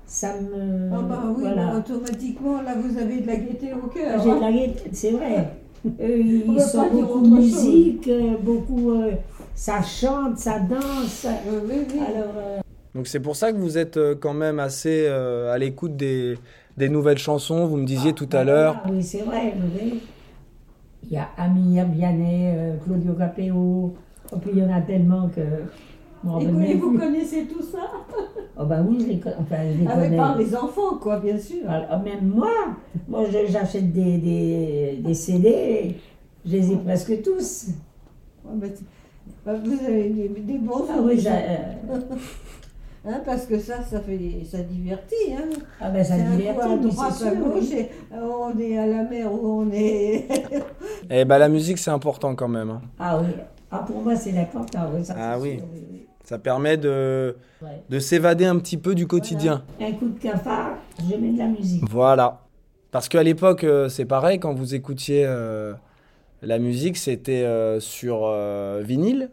ça 0.05 0.33
me... 0.39 0.89
Ah 0.93 1.01
bah 1.01 1.23
oui, 1.35 1.43
voilà. 1.43 1.67
bah, 1.67 1.77
automatiquement, 1.77 2.61
là, 2.61 2.75
vous 2.75 2.97
avez 2.97 3.21
de 3.21 3.27
la 3.27 3.35
gaieté 3.37 3.73
au 3.73 3.87
cœur. 3.87 4.21
J'ai 4.21 4.29
de 4.29 4.35
hein. 4.35 4.39
la 4.41 4.51
gaieté, 4.51 4.89
c'est 4.93 5.11
vrai. 5.11 5.49
Eux, 5.85 6.19
ils 6.19 6.61
sont 6.61 6.89
beaucoup 6.91 7.19
chose. 7.25 7.29
musique, 7.39 8.07
euh, 8.07 8.37
beaucoup... 8.41 8.91
euh, 8.91 9.11
ça 9.55 9.81
chante, 9.81 10.37
ça 10.37 10.59
danse. 10.59 11.25
Euh, 11.25 11.59
oui, 11.67 11.75
oui. 11.93 11.99
Alors, 11.99 12.33
euh, 12.37 12.59
Donc 12.95 13.07
c'est 13.07 13.19
pour 13.19 13.35
ça 13.35 13.51
que 13.51 13.57
vous 13.57 13.77
êtes 13.77 13.97
euh, 13.97 14.15
quand 14.19 14.33
même 14.33 14.59
assez 14.59 15.05
euh, 15.07 15.51
à 15.53 15.57
l'écoute 15.57 15.95
des, 15.95 16.37
des 16.77 16.89
nouvelles 16.89 17.17
chansons. 17.17 17.65
Vous 17.67 17.77
me 17.77 17.85
disiez 17.85 18.13
tout 18.13 18.29
à 18.31 18.43
l'heure. 18.43 18.81
voilà, 18.83 18.97
Oui, 18.97 19.03
c'est 19.03 19.21
vrai. 19.23 19.53
vous 19.59 19.67
voyez. 19.75 19.99
Il 21.03 21.13
y 21.13 21.17
a 21.17 21.29
Amir 21.37 21.85
Vianney, 21.87 22.53
euh, 22.55 22.75
Claudio 22.83 23.13
Capéo. 23.13 23.95
Et 24.35 24.39
puis 24.39 24.51
il 24.53 24.59
y 24.59 24.63
en 24.63 24.71
a 24.73 24.81
tellement 24.81 25.29
que... 25.29 25.41
Bon, 26.23 26.39
Et 26.39 26.45
ben, 26.45 26.53
vous, 26.79 26.95
et 26.95 26.99
connaissez 26.99 27.45
tout 27.45 27.63
ça? 27.63 27.89
Oh 28.57 28.65
bah 28.65 28.83
oui, 28.87 28.99
je 29.01 29.07
les, 29.07 29.21
enfin, 29.39 29.55
je 29.73 29.81
les 29.81 29.87
Avec 29.87 30.03
connais. 30.05 30.17
par 30.17 30.37
les 30.37 30.55
enfants, 30.55 30.97
quoi, 31.01 31.19
bien 31.19 31.37
sûr. 31.37 31.67
Alors, 31.69 31.99
même 32.03 32.27
moi, 32.27 32.51
moi 33.07 33.23
je- 33.25 33.51
j'achète 33.51 33.91
des, 33.91 34.17
des, 34.17 34.99
des 35.03 35.13
CD, 35.15 35.95
je 36.45 36.51
les 36.51 36.71
ai 36.73 36.75
presque 36.77 37.21
tous. 37.23 37.67
Ouais, 38.45 38.51
bah, 38.55 38.67
bah, 39.45 39.53
vous 39.63 39.73
avez 39.85 40.09
des, 40.09 40.29
des 40.29 40.57
bons 40.59 40.85
Ah 40.89 40.99
oui, 41.01 41.23
euh, 41.27 41.97
Hein, 43.03 43.21
parce 43.25 43.47
que 43.47 43.57
ça, 43.57 43.81
ça 43.81 43.99
fait, 43.99 44.19
ça 44.45 44.59
divertit. 44.59 45.33
Hein. 45.35 45.49
ah 45.79 45.89
ben 45.89 46.03
ça 46.03 46.17
C'est 46.17 46.21
un 46.21 46.35
divertit, 46.35 46.59
coup 46.59 46.61
à 46.61 46.75
oui, 46.75 46.91
droite, 46.91 47.13
c'est 47.17 47.27
à 47.27 47.31
sûr. 47.31 47.39
gauche, 47.43 47.63
oui. 47.71 47.75
et 47.79 47.89
euh, 48.13 48.27
on 48.29 48.59
est 48.59 48.77
à 48.77 48.85
la 48.85 49.03
mer 49.05 49.33
ou 49.33 49.61
on 49.63 49.71
est. 49.71 50.27
Eh 51.09 51.25
ben 51.25 51.39
la 51.39 51.49
musique 51.49 51.79
c'est 51.79 51.89
important 51.89 52.35
quand 52.35 52.47
même. 52.47 52.69
hein. 52.69 52.81
Ah 52.99 53.19
oui, 53.19 53.29
ah, 53.71 53.79
pour 53.79 54.03
moi 54.03 54.15
c'est 54.15 54.37
important. 54.37 54.81
Oui, 54.95 55.03
ça, 55.03 55.15
Ah 55.17 55.33
c'est 55.35 55.41
oui. 55.41 55.57
sûr, 55.57 55.65
oui. 55.73 56.05
Ça 56.23 56.37
permet 56.39 56.77
de, 56.77 57.35
Ouais. 57.61 57.81
de 57.89 57.99
s'évader 57.99 58.45
un 58.45 58.57
petit 58.57 58.77
peu 58.77 58.95
du 58.95 59.05
quotidien. 59.07 59.63
Un 59.79 59.91
coup 59.93 60.09
de 60.09 60.19
cafard, 60.19 60.77
je 60.99 61.15
mets 61.15 61.31
de 61.31 61.37
la 61.37 61.47
musique. 61.47 61.83
Voilà. 61.89 62.41
Parce 62.91 63.07
qu'à 63.09 63.23
l'époque, 63.23 63.63
euh, 63.63 63.89
c'est 63.89 64.05
pareil, 64.05 64.39
quand 64.39 64.53
vous 64.53 64.73
écoutiez 64.75 65.23
euh, 65.25 65.73
la 66.41 66.57
musique, 66.59 66.97
c'était 66.97 67.43
euh, 67.43 67.79
sur 67.79 68.21
euh, 68.25 68.81
vinyle, 68.83 69.29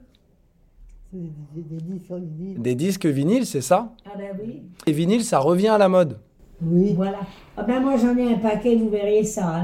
des 1.12 2.74
disques 2.74 3.06
vinyles, 3.06 3.46
c'est 3.46 3.60
ça? 3.62 3.92
Ah 4.06 4.10
ben 4.18 4.36
oui, 4.44 4.62
Et 4.86 4.92
vinyle, 4.92 5.24
ça 5.24 5.38
revient 5.38 5.68
à 5.68 5.78
la 5.78 5.88
mode. 5.88 6.18
Oui. 6.62 6.92
voilà. 6.94 7.20
Ah 7.56 7.62
ben 7.62 7.80
moi 7.80 7.96
j'en 7.96 8.16
ai 8.16 8.34
un 8.34 8.38
paquet, 8.38 8.76
vous 8.76 8.90
verriez 8.90 9.24
ça. 9.24 9.58
hein. 9.58 9.62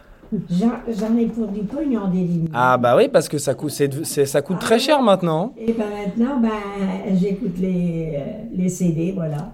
J'en 0.51 1.17
ai 1.17 1.27
pour 1.27 1.49
du 1.49 1.61
pognon 1.63 2.09
des 2.09 2.19
lignes. 2.19 2.49
Ah 2.53 2.77
bah 2.79 2.97
oui, 2.97 3.09
parce 3.09 3.29
que 3.29 3.39
ça 3.39 3.55
coûte, 3.55 3.71
ça 3.71 4.43
coûte 4.43 4.59
très 4.59 4.79
cher 4.79 5.03
maintenant. 5.03 5.53
hein. 5.57 5.61
Et 5.67 5.73
ben 5.73 5.87
maintenant, 5.91 6.41
ben, 6.41 7.17
j'écoute 7.17 7.59
les, 7.59 8.19
les 8.53 8.69
CD, 8.69 9.13
voilà. 9.13 9.53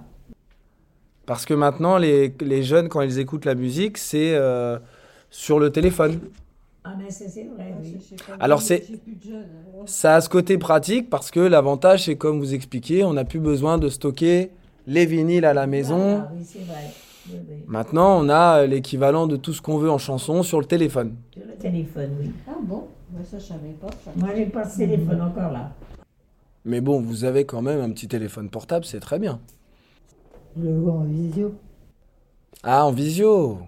Parce 1.25 1.45
que 1.45 1.53
maintenant, 1.53 1.97
les, 1.97 2.33
les 2.41 2.63
jeunes, 2.63 2.89
quand 2.89 3.01
ils 3.01 3.19
écoutent 3.19 3.45
la 3.45 3.55
musique, 3.55 3.97
c'est 3.97 4.33
euh, 4.35 4.77
sur 5.29 5.59
le 5.59 5.71
téléphone. 5.71 6.19
Ah 6.83 6.95
ben 6.97 7.09
ça 7.11 7.25
c'est 7.29 7.43
vrai, 7.43 7.75
oui. 7.81 7.95
Alors, 8.39 8.61
c'est- 8.61 8.87
alors. 8.87 9.87
Ça 9.87 10.15
a 10.15 10.21
ce 10.21 10.29
côté 10.29 10.57
pratique 10.57 11.09
parce 11.09 11.31
que 11.31 11.39
l'avantage, 11.39 12.05
c'est 12.05 12.15
comme 12.15 12.39
vous 12.39 12.53
expliquez, 12.53 13.03
on 13.03 13.13
n'a 13.13 13.23
plus 13.23 13.39
besoin 13.39 13.77
de 13.77 13.87
stocker 13.89 14.49
les 14.87 15.05
vinyles 15.05 15.45
à 15.45 15.53
la 15.53 15.67
maison. 15.67 15.97
Voilà, 16.17 16.31
oui, 16.35 16.43
c'est 16.43 16.59
vrai. 16.65 16.89
Maintenant, 17.67 18.19
on 18.19 18.29
a 18.29 18.65
l'équivalent 18.65 19.27
de 19.27 19.35
tout 19.35 19.53
ce 19.53 19.61
qu'on 19.61 19.77
veut 19.77 19.91
en 19.91 19.97
chanson 19.97 20.43
sur 20.43 20.59
le 20.59 20.65
téléphone. 20.65 21.15
Sur 21.33 21.43
le 21.45 21.53
téléphone, 21.55 22.11
oui. 22.19 22.31
Ah 22.47 22.55
bon? 22.61 22.87
Bah, 23.09 23.19
Ça, 23.23 23.37
je 23.39 23.43
savais 23.43 23.75
pas. 23.79 23.89
Ça. 24.03 24.11
Moi, 24.15 24.29
j'ai 24.35 24.45
pas 24.47 24.67
ce 24.67 24.77
téléphone 24.77 25.21
encore 25.21 25.51
là. 25.51 25.71
Mais 26.65 26.81
bon, 26.81 26.99
vous 27.01 27.23
avez 27.23 27.45
quand 27.45 27.61
même 27.61 27.79
un 27.81 27.89
petit 27.91 28.07
téléphone 28.07 28.49
portable, 28.49 28.85
c'est 28.85 28.99
très 28.99 29.19
bien. 29.19 29.39
Je 30.57 30.63
le 30.63 30.79
vois 30.79 30.93
en 30.93 31.03
visio. 31.03 31.53
Ah, 32.63 32.85
en 32.85 32.91
visio 32.91 33.59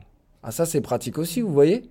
Ah, 0.44 0.52
ça, 0.52 0.66
c'est 0.66 0.82
pratique 0.82 1.18
aussi, 1.18 1.42
vous 1.42 1.54
voyez? 1.54 1.90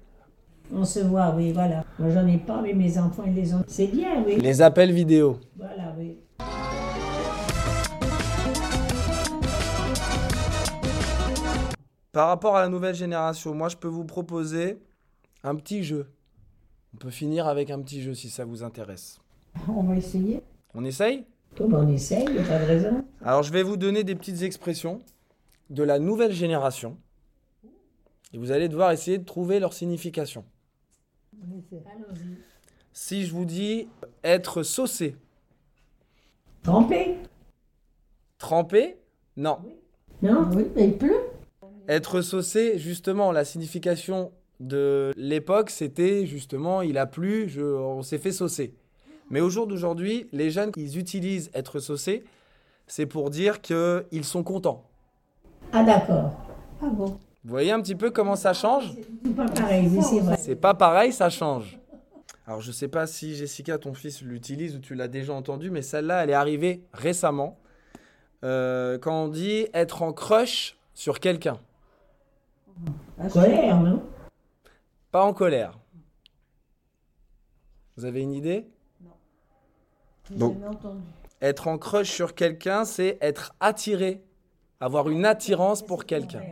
On 0.74 0.84
se 0.84 1.00
voit, 1.00 1.34
oui, 1.36 1.52
voilà. 1.52 1.84
Moi, 1.98 2.10
j'en 2.10 2.26
ai 2.26 2.38
pas, 2.38 2.62
mais 2.62 2.72
mes 2.72 2.96
enfants, 2.98 3.24
ils 3.26 3.34
les 3.34 3.52
ont. 3.52 3.62
C'est 3.66 3.88
bien, 3.88 4.22
oui. 4.24 4.36
Les 4.40 4.62
appels 4.62 4.92
vidéo. 4.92 5.38
Voilà, 5.56 5.94
oui. 5.98 6.16
Par 12.12 12.28
rapport 12.28 12.56
à 12.56 12.60
la 12.60 12.68
nouvelle 12.68 12.94
génération, 12.94 13.54
moi, 13.54 13.68
je 13.68 13.76
peux 13.76 13.88
vous 13.88 14.04
proposer 14.04 14.78
un 15.42 15.54
petit 15.56 15.82
jeu. 15.82 16.10
On 16.94 16.98
peut 16.98 17.10
finir 17.10 17.46
avec 17.48 17.70
un 17.70 17.80
petit 17.80 18.02
jeu 18.02 18.14
si 18.14 18.28
ça 18.28 18.44
vous 18.44 18.62
intéresse. 18.62 19.18
On 19.68 19.82
va 19.82 19.96
essayer. 19.96 20.42
On 20.74 20.84
essaye? 20.84 21.24
Tout 21.54 21.68
on 21.70 21.86
essaye, 21.88 22.24
il 22.24 22.32
n'y 22.32 22.38
a 22.38 22.44
pas 22.44 22.58
de 22.58 22.64
raison. 22.64 23.04
Alors, 23.22 23.42
je 23.42 23.52
vais 23.52 23.62
vous 23.62 23.76
donner 23.76 24.04
des 24.04 24.14
petites 24.14 24.40
expressions 24.40 25.00
de 25.68 25.82
la 25.82 25.98
nouvelle 25.98 26.32
génération. 26.32 26.96
Et 28.32 28.38
vous 28.38 28.52
allez 28.52 28.68
devoir 28.68 28.90
essayer 28.92 29.18
de 29.18 29.24
trouver 29.24 29.60
leur 29.60 29.74
signification. 29.74 30.46
Allons-y. 31.42 32.38
Si 32.94 33.26
je 33.26 33.32
vous 33.34 33.44
dis 33.44 33.88
être 34.24 34.62
saucé, 34.62 35.16
Trempé? 36.62 37.16
Trempé, 38.38 38.96
non. 39.36 39.58
Non 40.22 40.48
Oui, 40.54 40.66
mais 40.76 40.88
il 40.88 40.96
pleut. 40.96 41.20
Être 41.88 42.20
saucé, 42.20 42.78
justement, 42.78 43.32
la 43.32 43.44
signification 43.44 44.32
de 44.60 45.12
l'époque, 45.16 45.70
c'était 45.70 46.26
justement 46.26 46.82
il 46.82 46.96
a 46.98 47.06
plu, 47.06 47.48
je- 47.48 47.60
on 47.62 48.02
s'est 48.02 48.18
fait 48.18 48.30
saucer. 48.32 48.74
Mais 49.30 49.40
au 49.40 49.50
jour 49.50 49.66
d'aujourd'hui, 49.66 50.28
les 50.32 50.50
jeunes, 50.50 50.70
ils 50.76 50.98
utilisent 50.98 51.50
être 51.54 51.80
saucé, 51.80 52.22
c'est 52.86 53.06
pour 53.06 53.30
dire 53.30 53.60
qu'ils 53.60 54.24
sont 54.24 54.42
contents. 54.44 54.84
Ah, 55.72 55.82
d'accord. 55.82 56.32
Ah 56.82 56.86
bon 56.90 57.06
Vous 57.44 57.50
voyez 57.50 57.72
un 57.72 57.80
petit 57.80 57.94
peu 57.96 58.10
comment 58.10 58.36
ça 58.36 58.52
change? 58.52 58.92
C'est 59.24 59.34
pas 59.34 59.46
pareil, 59.46 59.90
c'est 60.02 60.20
vrai. 60.20 60.36
C'est 60.38 60.56
pas 60.56 60.74
pareil, 60.74 61.12
ça 61.12 61.28
change. 61.30 61.78
Alors 62.46 62.60
je 62.60 62.70
sais 62.72 62.88
pas 62.88 63.06
si 63.06 63.34
Jessica, 63.34 63.78
ton 63.78 63.94
fils, 63.94 64.20
l'utilise 64.22 64.76
ou 64.76 64.78
tu 64.80 64.94
l'as 64.94 65.08
déjà 65.08 65.32
entendu, 65.32 65.70
mais 65.70 65.82
celle-là, 65.82 66.22
elle 66.24 66.30
est 66.30 66.34
arrivée 66.34 66.82
récemment. 66.92 67.58
Euh, 68.44 68.98
quand 68.98 69.24
on 69.24 69.28
dit 69.28 69.66
être 69.74 70.02
en 70.02 70.12
crush 70.12 70.76
sur 70.94 71.20
quelqu'un, 71.20 71.58
sais 73.22 73.28
Colère, 73.30 73.76
pas. 73.76 73.82
non? 73.82 74.02
Pas 75.10 75.24
en 75.24 75.32
colère. 75.32 75.78
Vous 77.96 78.04
avez 78.04 78.22
une 78.22 78.32
idée? 78.32 78.66
J'ai 80.30 80.36
Bon. 80.36 80.52
jamais 80.54 80.66
entendu. 80.68 81.00
Être 81.40 81.68
en 81.68 81.76
crush 81.78 82.10
sur 82.10 82.34
quelqu'un, 82.34 82.84
c'est 82.84 83.18
être 83.20 83.52
attiré, 83.60 84.22
avoir 84.80 85.08
une 85.08 85.24
attirance 85.26 85.82
pour 85.82 86.04
quelqu'un. 86.06 86.42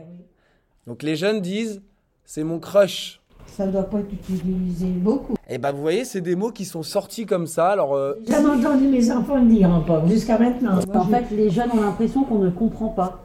Donc 0.85 1.01
les 1.03 1.15
jeunes 1.15 1.41
disent 1.41 1.81
c'est 2.25 2.43
mon 2.43 2.59
crush. 2.59 3.19
Ça 3.47 3.65
ne 3.65 3.71
doit 3.71 3.83
pas 3.83 3.99
être 3.99 4.11
utilisé 4.13 4.87
beaucoup. 4.87 5.35
Et 5.49 5.57
ben 5.57 5.71
vous 5.71 5.81
voyez, 5.81 6.05
c'est 6.05 6.21
des 6.21 6.35
mots 6.35 6.51
qui 6.51 6.63
sont 6.65 6.83
sortis 6.83 7.25
comme 7.25 7.47
ça. 7.47 7.69
Alors 7.69 7.93
euh, 7.95 8.13
J'ai 8.25 8.33
jamais 8.33 8.49
entendu 8.49 8.87
mes 8.87 9.11
enfants 9.11 9.37
le 9.37 9.47
dire 9.47 9.69
encore, 9.69 10.07
jusqu'à 10.07 10.37
maintenant. 10.37 10.79
En 10.93 11.05
fait, 11.05 11.29
les 11.31 11.49
jeunes 11.49 11.71
ont 11.71 11.81
l'impression 11.81 12.23
qu'on 12.23 12.39
ne 12.39 12.49
comprend 12.49 12.89
pas. 12.89 13.23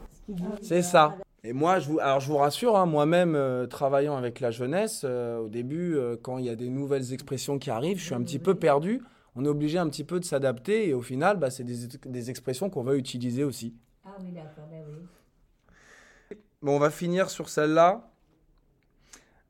C'est 0.61 0.81
ça. 0.81 1.17
Et 1.43 1.53
moi, 1.53 1.79
je 1.79 1.89
vous, 1.89 1.99
alors 1.99 2.19
je 2.19 2.27
vous 2.27 2.37
rassure, 2.37 2.75
hein, 2.75 2.85
moi-même 2.85 3.35
euh, 3.35 3.67
travaillant 3.67 4.17
avec 4.17 4.39
la 4.39 4.51
jeunesse, 4.51 5.03
euh, 5.05 5.37
au 5.37 5.49
début, 5.49 5.95
euh, 5.95 6.17
quand 6.21 6.39
il 6.39 6.45
y 6.45 6.49
a 6.49 6.55
des 6.55 6.69
nouvelles 6.69 7.13
expressions 7.13 7.57
qui 7.57 7.69
arrivent, 7.69 7.99
je 7.99 8.05
suis 8.05 8.15
un 8.15 8.21
petit 8.23 8.39
peu 8.39 8.55
perdu. 8.55 9.01
On 9.35 9.45
est 9.45 9.47
obligé 9.47 9.77
un 9.77 9.87
petit 9.87 10.03
peu 10.03 10.19
de 10.19 10.25
s'adapter 10.25 10.89
et 10.89 10.93
au 10.93 11.01
final, 11.01 11.37
bah, 11.37 11.49
c'est 11.49 11.63
des, 11.63 11.87
des 12.05 12.29
expressions 12.29 12.69
qu'on 12.69 12.83
va 12.83 12.95
utiliser 12.95 13.43
aussi. 13.43 13.75
Ah 14.03 14.15
oui, 14.19 14.31
d'accord, 14.31 14.65
ben 14.69 14.83
oui. 14.89 16.37
Bon, 16.61 16.75
on 16.75 16.79
va 16.79 16.89
finir 16.89 17.29
sur 17.29 17.47
celle-là. 17.49 18.09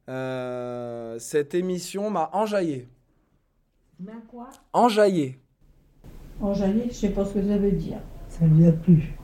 Euh, 0.10 1.18
cette 1.20 1.56
émission 1.56 2.10
m'a 2.10 2.30
enjaillé. 2.34 2.90
Mais 4.00 4.12
quoi? 4.30 4.50
Enjaillé. 4.74 5.40
Enjaillé, 6.42 6.88
je 6.90 6.94
sais 6.94 7.10
pas 7.10 7.26
ce 7.26 7.36
que 7.36 7.48
ça 7.48 7.58
veut 7.58 7.72
dire. 7.72 8.00
Ça 8.30 8.46
ne 8.46 8.62
vient 8.62 8.72
plus. 8.72 9.16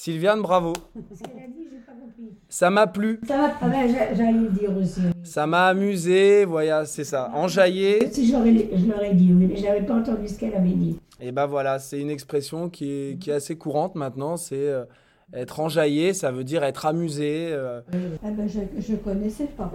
Sylviane, 0.00 0.42
bravo. 0.42 0.74
Ce 1.14 1.22
qu'elle 1.22 1.42
a 1.42 1.46
dit, 1.46 1.66
j'ai 1.70 1.78
pas 1.78 1.92
compris. 1.92 2.30
Ça 2.50 2.68
m'a 2.68 2.86
plu. 2.86 3.18
Ça 3.26 3.38
va 3.38 3.52
Ah 3.62 3.68
ben, 3.68 3.88
j'a- 3.90 4.12
j'allais 4.14 4.32
le 4.38 4.48
dire 4.50 4.76
aussi. 4.76 5.00
Ça 5.22 5.46
m'a 5.46 5.68
amusé. 5.68 6.44
Voilà, 6.44 6.84
c'est 6.84 7.02
ça. 7.04 7.30
Enjaillé. 7.34 8.06
Si 8.12 8.30
j'aurais- 8.30 8.68
je 8.76 8.84
l'aurais 8.86 9.14
dit, 9.14 9.32
oui, 9.32 9.46
mais 9.46 9.56
je 9.56 9.62
n'avais 9.62 9.86
pas 9.86 9.94
entendu 9.94 10.28
ce 10.28 10.38
qu'elle 10.38 10.52
avait 10.54 10.68
dit. 10.68 10.98
Et 11.18 11.32
ben 11.32 11.46
voilà, 11.46 11.78
c'est 11.78 11.98
une 11.98 12.10
expression 12.10 12.68
qui 12.68 12.90
est, 12.90 13.18
qui 13.18 13.30
est 13.30 13.34
assez 13.34 13.56
courante 13.56 13.94
maintenant. 13.94 14.36
C'est 14.36 14.68
euh, 14.68 14.84
être 15.32 15.60
enjaillé, 15.60 16.12
ça 16.12 16.30
veut 16.30 16.44
dire 16.44 16.62
être 16.62 16.84
amusé. 16.84 17.48
euh. 17.52 17.80
Ah 18.22 18.30
ben, 18.32 18.46
je 18.46 18.92
ne 18.92 18.96
connaissais 18.98 19.46
pas. 19.46 19.72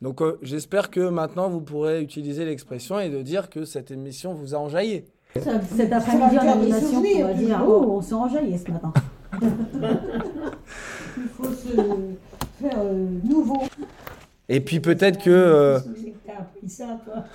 Donc 0.00 0.22
euh, 0.22 0.38
j'espère 0.42 0.90
que 0.90 1.00
maintenant 1.08 1.50
vous 1.50 1.60
pourrez 1.60 2.00
utiliser 2.02 2.44
l'expression 2.44 3.00
et 3.00 3.10
de 3.10 3.20
dire 3.20 3.50
que 3.50 3.64
cette 3.64 3.90
émission 3.90 4.32
vous 4.32 4.54
a 4.54 4.58
enjaillé. 4.58 5.06
Cet 5.34 5.92
après-midi 5.92 6.38
en 6.38 6.48
animation, 6.52 6.98
on 6.98 7.26
va 7.26 7.34
dire. 7.34 7.64
Oh, 7.66 7.86
on 7.88 8.02
s'est 8.02 8.14
enjaillé 8.14 8.58
ce 8.58 8.70
matin. 8.70 8.92
Il 11.16 11.28
faut 11.28 11.52
se 11.52 11.68
faire 12.60 12.78
euh, 12.78 13.06
nouveau. 13.24 13.62
Et 14.48 14.60
puis 14.60 14.80
peut-être 14.80 15.22
que, 15.22 15.30
euh, 15.30 15.78
que 15.78 16.32
appris 16.32 16.68
ça, 16.68 16.98
toi? 17.04 17.24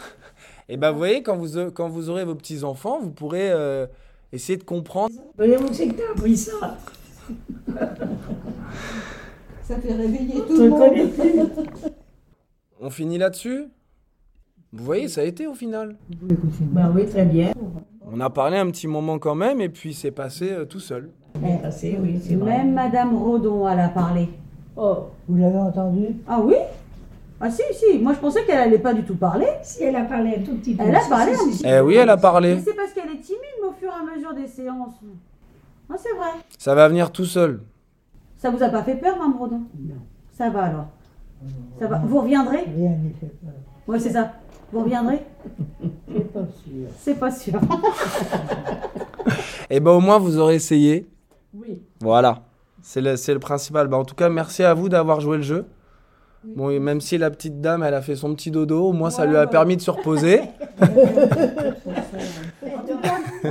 Eh 0.68 0.78
ben, 0.78 0.92
vous 0.92 0.98
voyez, 0.98 1.22
quand 1.22 1.38
vous, 1.38 1.70
quand 1.70 1.90
vous 1.90 2.10
aurez 2.10 2.26
vos 2.26 2.34
petits-enfants, 2.34 3.00
vous 3.00 3.12
pourrez 3.12 3.52
euh, 3.52 3.86
essayer 4.34 4.58
de 4.58 4.64
comprendre. 4.64 5.14
Mais 5.38 5.56
où 5.58 5.72
c'est 5.72 5.90
que 5.90 5.94
t'as 5.94 6.12
appris 6.12 6.36
ça? 6.36 6.80
Ça 9.62 9.76
fait 9.80 9.94
réveiller 9.94 10.42
tout 10.48 10.58
le 10.58 10.70
monde. 10.70 11.12
On 12.82 12.90
finit 12.90 13.20
là-dessus? 13.20 13.66
Vous 14.76 14.84
voyez, 14.84 15.08
ça 15.08 15.22
a 15.22 15.24
été 15.24 15.48
au 15.48 15.54
final. 15.54 15.96
Bah 16.62 16.92
oui, 16.94 17.06
très 17.06 17.24
bien. 17.24 17.52
On 18.12 18.20
a 18.20 18.30
parlé 18.30 18.58
un 18.58 18.70
petit 18.70 18.88
moment 18.88 19.18
quand 19.20 19.34
même, 19.36 19.62
et 19.62 19.70
puis 19.70 19.94
c'est 19.94 20.12
passé 20.12 20.52
euh, 20.52 20.66
tout 20.66 20.82
seul. 20.82 21.10
Bien 21.40 21.58
passé, 21.58 21.98
oui, 22.02 22.20
c'est 22.22 22.36
vrai. 22.36 22.58
Même 22.58 22.74
Madame 22.74 23.16
Rodon, 23.16 23.68
elle 23.70 23.80
a 23.80 23.88
parlé. 23.90 24.28
Oh, 24.76 25.06
vous 25.30 25.38
l'avez 25.38 25.58
entendu? 25.58 26.08
Ah 26.28 26.42
oui? 26.42 26.56
Ah 27.40 27.50
si, 27.50 27.62
si. 27.74 28.00
Moi, 28.00 28.14
je 28.14 28.20
pensais 28.20 28.44
qu'elle 28.46 28.60
allait 28.60 28.80
pas 28.80 28.94
du 28.94 29.04
tout 29.04 29.16
parler. 29.16 29.48
Si 29.64 29.84
elle 29.84 29.96
a 29.96 30.04
parlé 30.04 30.36
un 30.38 30.44
tout 30.44 30.56
petit 30.56 30.76
peu. 30.76 30.84
Elle 30.86 30.96
a 30.96 31.08
parlé 31.10 31.34
si, 31.34 31.42
un 31.42 31.52
si, 31.52 31.64
petit 31.64 31.74
Eh 31.74 31.80
oui, 31.80 31.96
elle 31.96 32.10
a 32.10 32.18
parlé. 32.18 32.56
Mais 32.56 32.62
c'est 32.62 32.76
parce 32.76 32.92
qu'elle 32.92 33.10
est 33.12 33.22
timide, 33.22 33.42
mais 33.62 33.68
au 33.70 33.72
fur 33.72 33.90
et 33.90 34.12
à 34.12 34.16
mesure 34.16 34.34
des 34.34 34.48
séances. 34.48 35.00
Ah, 35.90 35.96
c'est 35.98 36.16
vrai. 36.18 36.32
Ça 36.58 36.76
va 36.76 36.90
venir 36.90 37.12
tout 37.12 37.26
seul. 37.26 37.62
Ça 38.38 38.50
vous 38.50 38.62
a 38.62 38.68
pas 38.68 38.84
fait 38.84 38.96
peur, 38.96 39.18
Mme 39.18 39.38
Rodon? 39.38 39.62
Non. 39.80 39.96
Ça 40.34 40.50
va 40.50 40.64
alors. 40.64 40.88
Ça 41.80 41.88
va. 41.88 42.00
Vous 42.06 42.20
reviendrez? 42.20 42.66
Rien 42.76 42.92
n'y 42.92 43.14
fait 43.14 43.28
peur. 43.42 43.54
Oui, 43.88 44.00
c'est 44.00 44.12
ça. 44.12 44.34
Vous 44.72 44.82
reviendrez? 44.82 45.22
C'est 46.08 46.34
pas 46.34 46.48
sûr. 46.64 46.88
C'est 46.98 47.20
pas 47.20 47.32
sûr. 47.32 47.60
Et 49.70 49.80
ben 49.80 49.92
au 49.92 50.00
moins, 50.00 50.20
vous 50.20 50.38
aurez 50.38 50.56
essayé. 50.56 51.08
Oui. 51.54 51.82
Voilà. 52.00 52.44
C'est 52.82 53.02
le, 53.02 53.16
c'est 53.16 53.34
le 53.34 53.40
principal. 53.40 53.88
Bah, 53.88 53.98
en 53.98 54.06
tout 54.06 54.16
cas, 54.16 54.30
merci 54.30 54.64
à 54.64 54.74
vous 54.74 54.90
d'avoir 54.90 55.22
joué 55.22 55.38
le 55.38 55.44
jeu. 55.44 55.66
Bon, 56.44 56.70
et 56.70 56.80
même 56.80 57.02
si 57.02 57.18
la 57.18 57.32
petite 57.32 57.60
dame, 57.60 57.82
elle 57.82 57.96
a 57.96 58.02
fait 58.02 58.16
son 58.16 58.36
petit 58.36 58.52
dodo, 58.52 58.86
au 58.86 58.94
moins 58.94 59.10
ça 59.10 59.26
lui 59.26 59.36
a 59.36 59.42
ouais. 59.42 59.48
permis 59.48 59.78
de 59.78 59.82
se 59.82 59.90
reposer. 59.90 60.42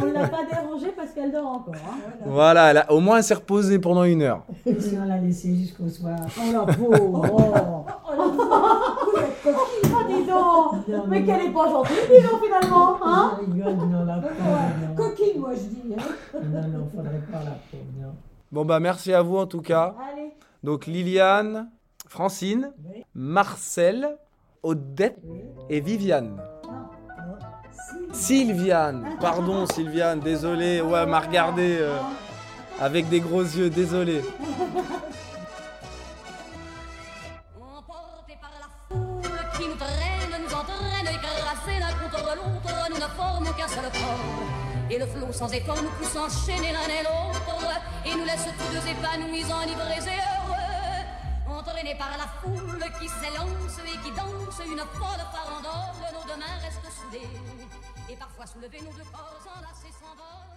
On 0.03 0.07
ne 0.07 0.13
l'a 0.13 0.29
pas 0.29 0.45
dérangée 0.45 0.93
parce 0.97 1.11
qu'elle 1.13 1.33
dort 1.33 1.47
encore. 1.47 1.75
hein. 1.75 1.99
Voilà, 2.27 2.71
elle 2.71 2.77
a- 2.79 2.93
au 2.93 3.01
moins 3.01 3.19
elle 3.19 3.25
s'est 3.25 3.35
reposée 3.35 3.79
pendant 3.79 4.05
une 4.05 4.23
heure. 4.23 4.43
Et 4.67 4.79
si 4.81 4.97
on 5.01 5.05
l'a 5.07 5.19
laissé 5.19 5.55
jusqu'au 5.55 5.89
soir. 5.89 6.17
Oh 6.39 6.53
la 6.53 6.61
pauvre 6.75 7.87
Oh, 9.47 10.03
dis 10.09 10.25
donc 10.27 10.89
Non, 10.89 11.05
Mais 11.09 11.25
qu'elle 11.25 11.47
est 11.47 11.53
pas 11.53 11.69
gentille, 11.71 11.97
dis 12.09 12.23
donc, 12.29 12.43
finalement 12.43 12.97
hein 13.05 13.39
Je 13.41 13.45
rigole, 13.47 13.75
non, 13.89 14.05
la 14.05 14.17
pauvre. 14.17 14.95
Coquine, 14.97 15.41
moi 15.41 15.51
je 15.55 15.61
dis. 15.61 15.95
hein. 15.97 16.03
Non, 16.43 16.69
non, 16.79 16.89
faudrait 16.95 17.21
pas 17.31 17.39
la 17.45 17.51
pauvre, 17.71 17.85
non. 18.01 18.15
Bon, 18.53 18.65
bah 18.65 18.81
merci 18.81 19.13
à 19.13 19.23
vous 19.23 19.37
en 19.37 19.47
tout 19.47 19.61
cas. 19.63 19.95
Allez. 20.13 20.33
Donc 20.63 20.87
Liliane, 20.87 21.71
Francine, 22.09 22.73
Oui. 22.89 23.05
Marcel, 23.15 24.17
Odette 24.63 25.19
et 25.69 25.81
Viviane. 25.81 26.37
Sylviane, 28.15 29.17
pardon 29.21 29.67
Sylviane, 29.67 30.21
désolé, 30.21 30.81
ouais, 30.81 31.05
m'a 31.05 31.21
regardé 31.21 31.79
euh, 31.81 31.99
avec 32.81 33.09
des 33.09 33.21
gros 33.21 33.43
yeux, 33.43 33.69
désolé. 33.69 34.23
Et 44.91 44.99
le 44.99 45.07
flot 45.07 45.33
sans 45.33 45.53
effort 45.53 45.83
nous 45.83 45.91
pousse 45.91 46.17
enchaîner 46.17 46.73
l'un 46.73 46.87
et 46.87 47.03
l'autre, 47.03 47.81
et 48.07 48.15
nous 48.17 48.25
laisse 48.25 48.47
tous 48.57 48.73
deux 48.73 48.89
épanouis, 48.89 49.45
enivrés 49.45 49.99
et 49.99 50.21
heureux. 50.23 51.59
Entraînés 51.59 51.97
par 51.99 52.11
la 52.17 52.29
foule 52.41 52.85
qui 53.01 53.09
s'élance 53.09 53.79
et 53.87 53.99
qui 54.05 54.11
danse, 54.15 54.61
une 54.65 54.79
folle 54.79 55.25
farandole, 55.33 56.13
nos 56.13 56.33
deux 56.33 56.39
mains 56.39 56.59
restent 56.63 56.93
soudées. 56.95 57.94
Et 58.11 58.17
parfois 58.17 58.47
soulevés, 58.47 58.81
nos 58.83 58.93
deux 58.93 59.11
corps 59.11 59.39
enlacés 59.57 59.93
s'envolent, 59.99 60.54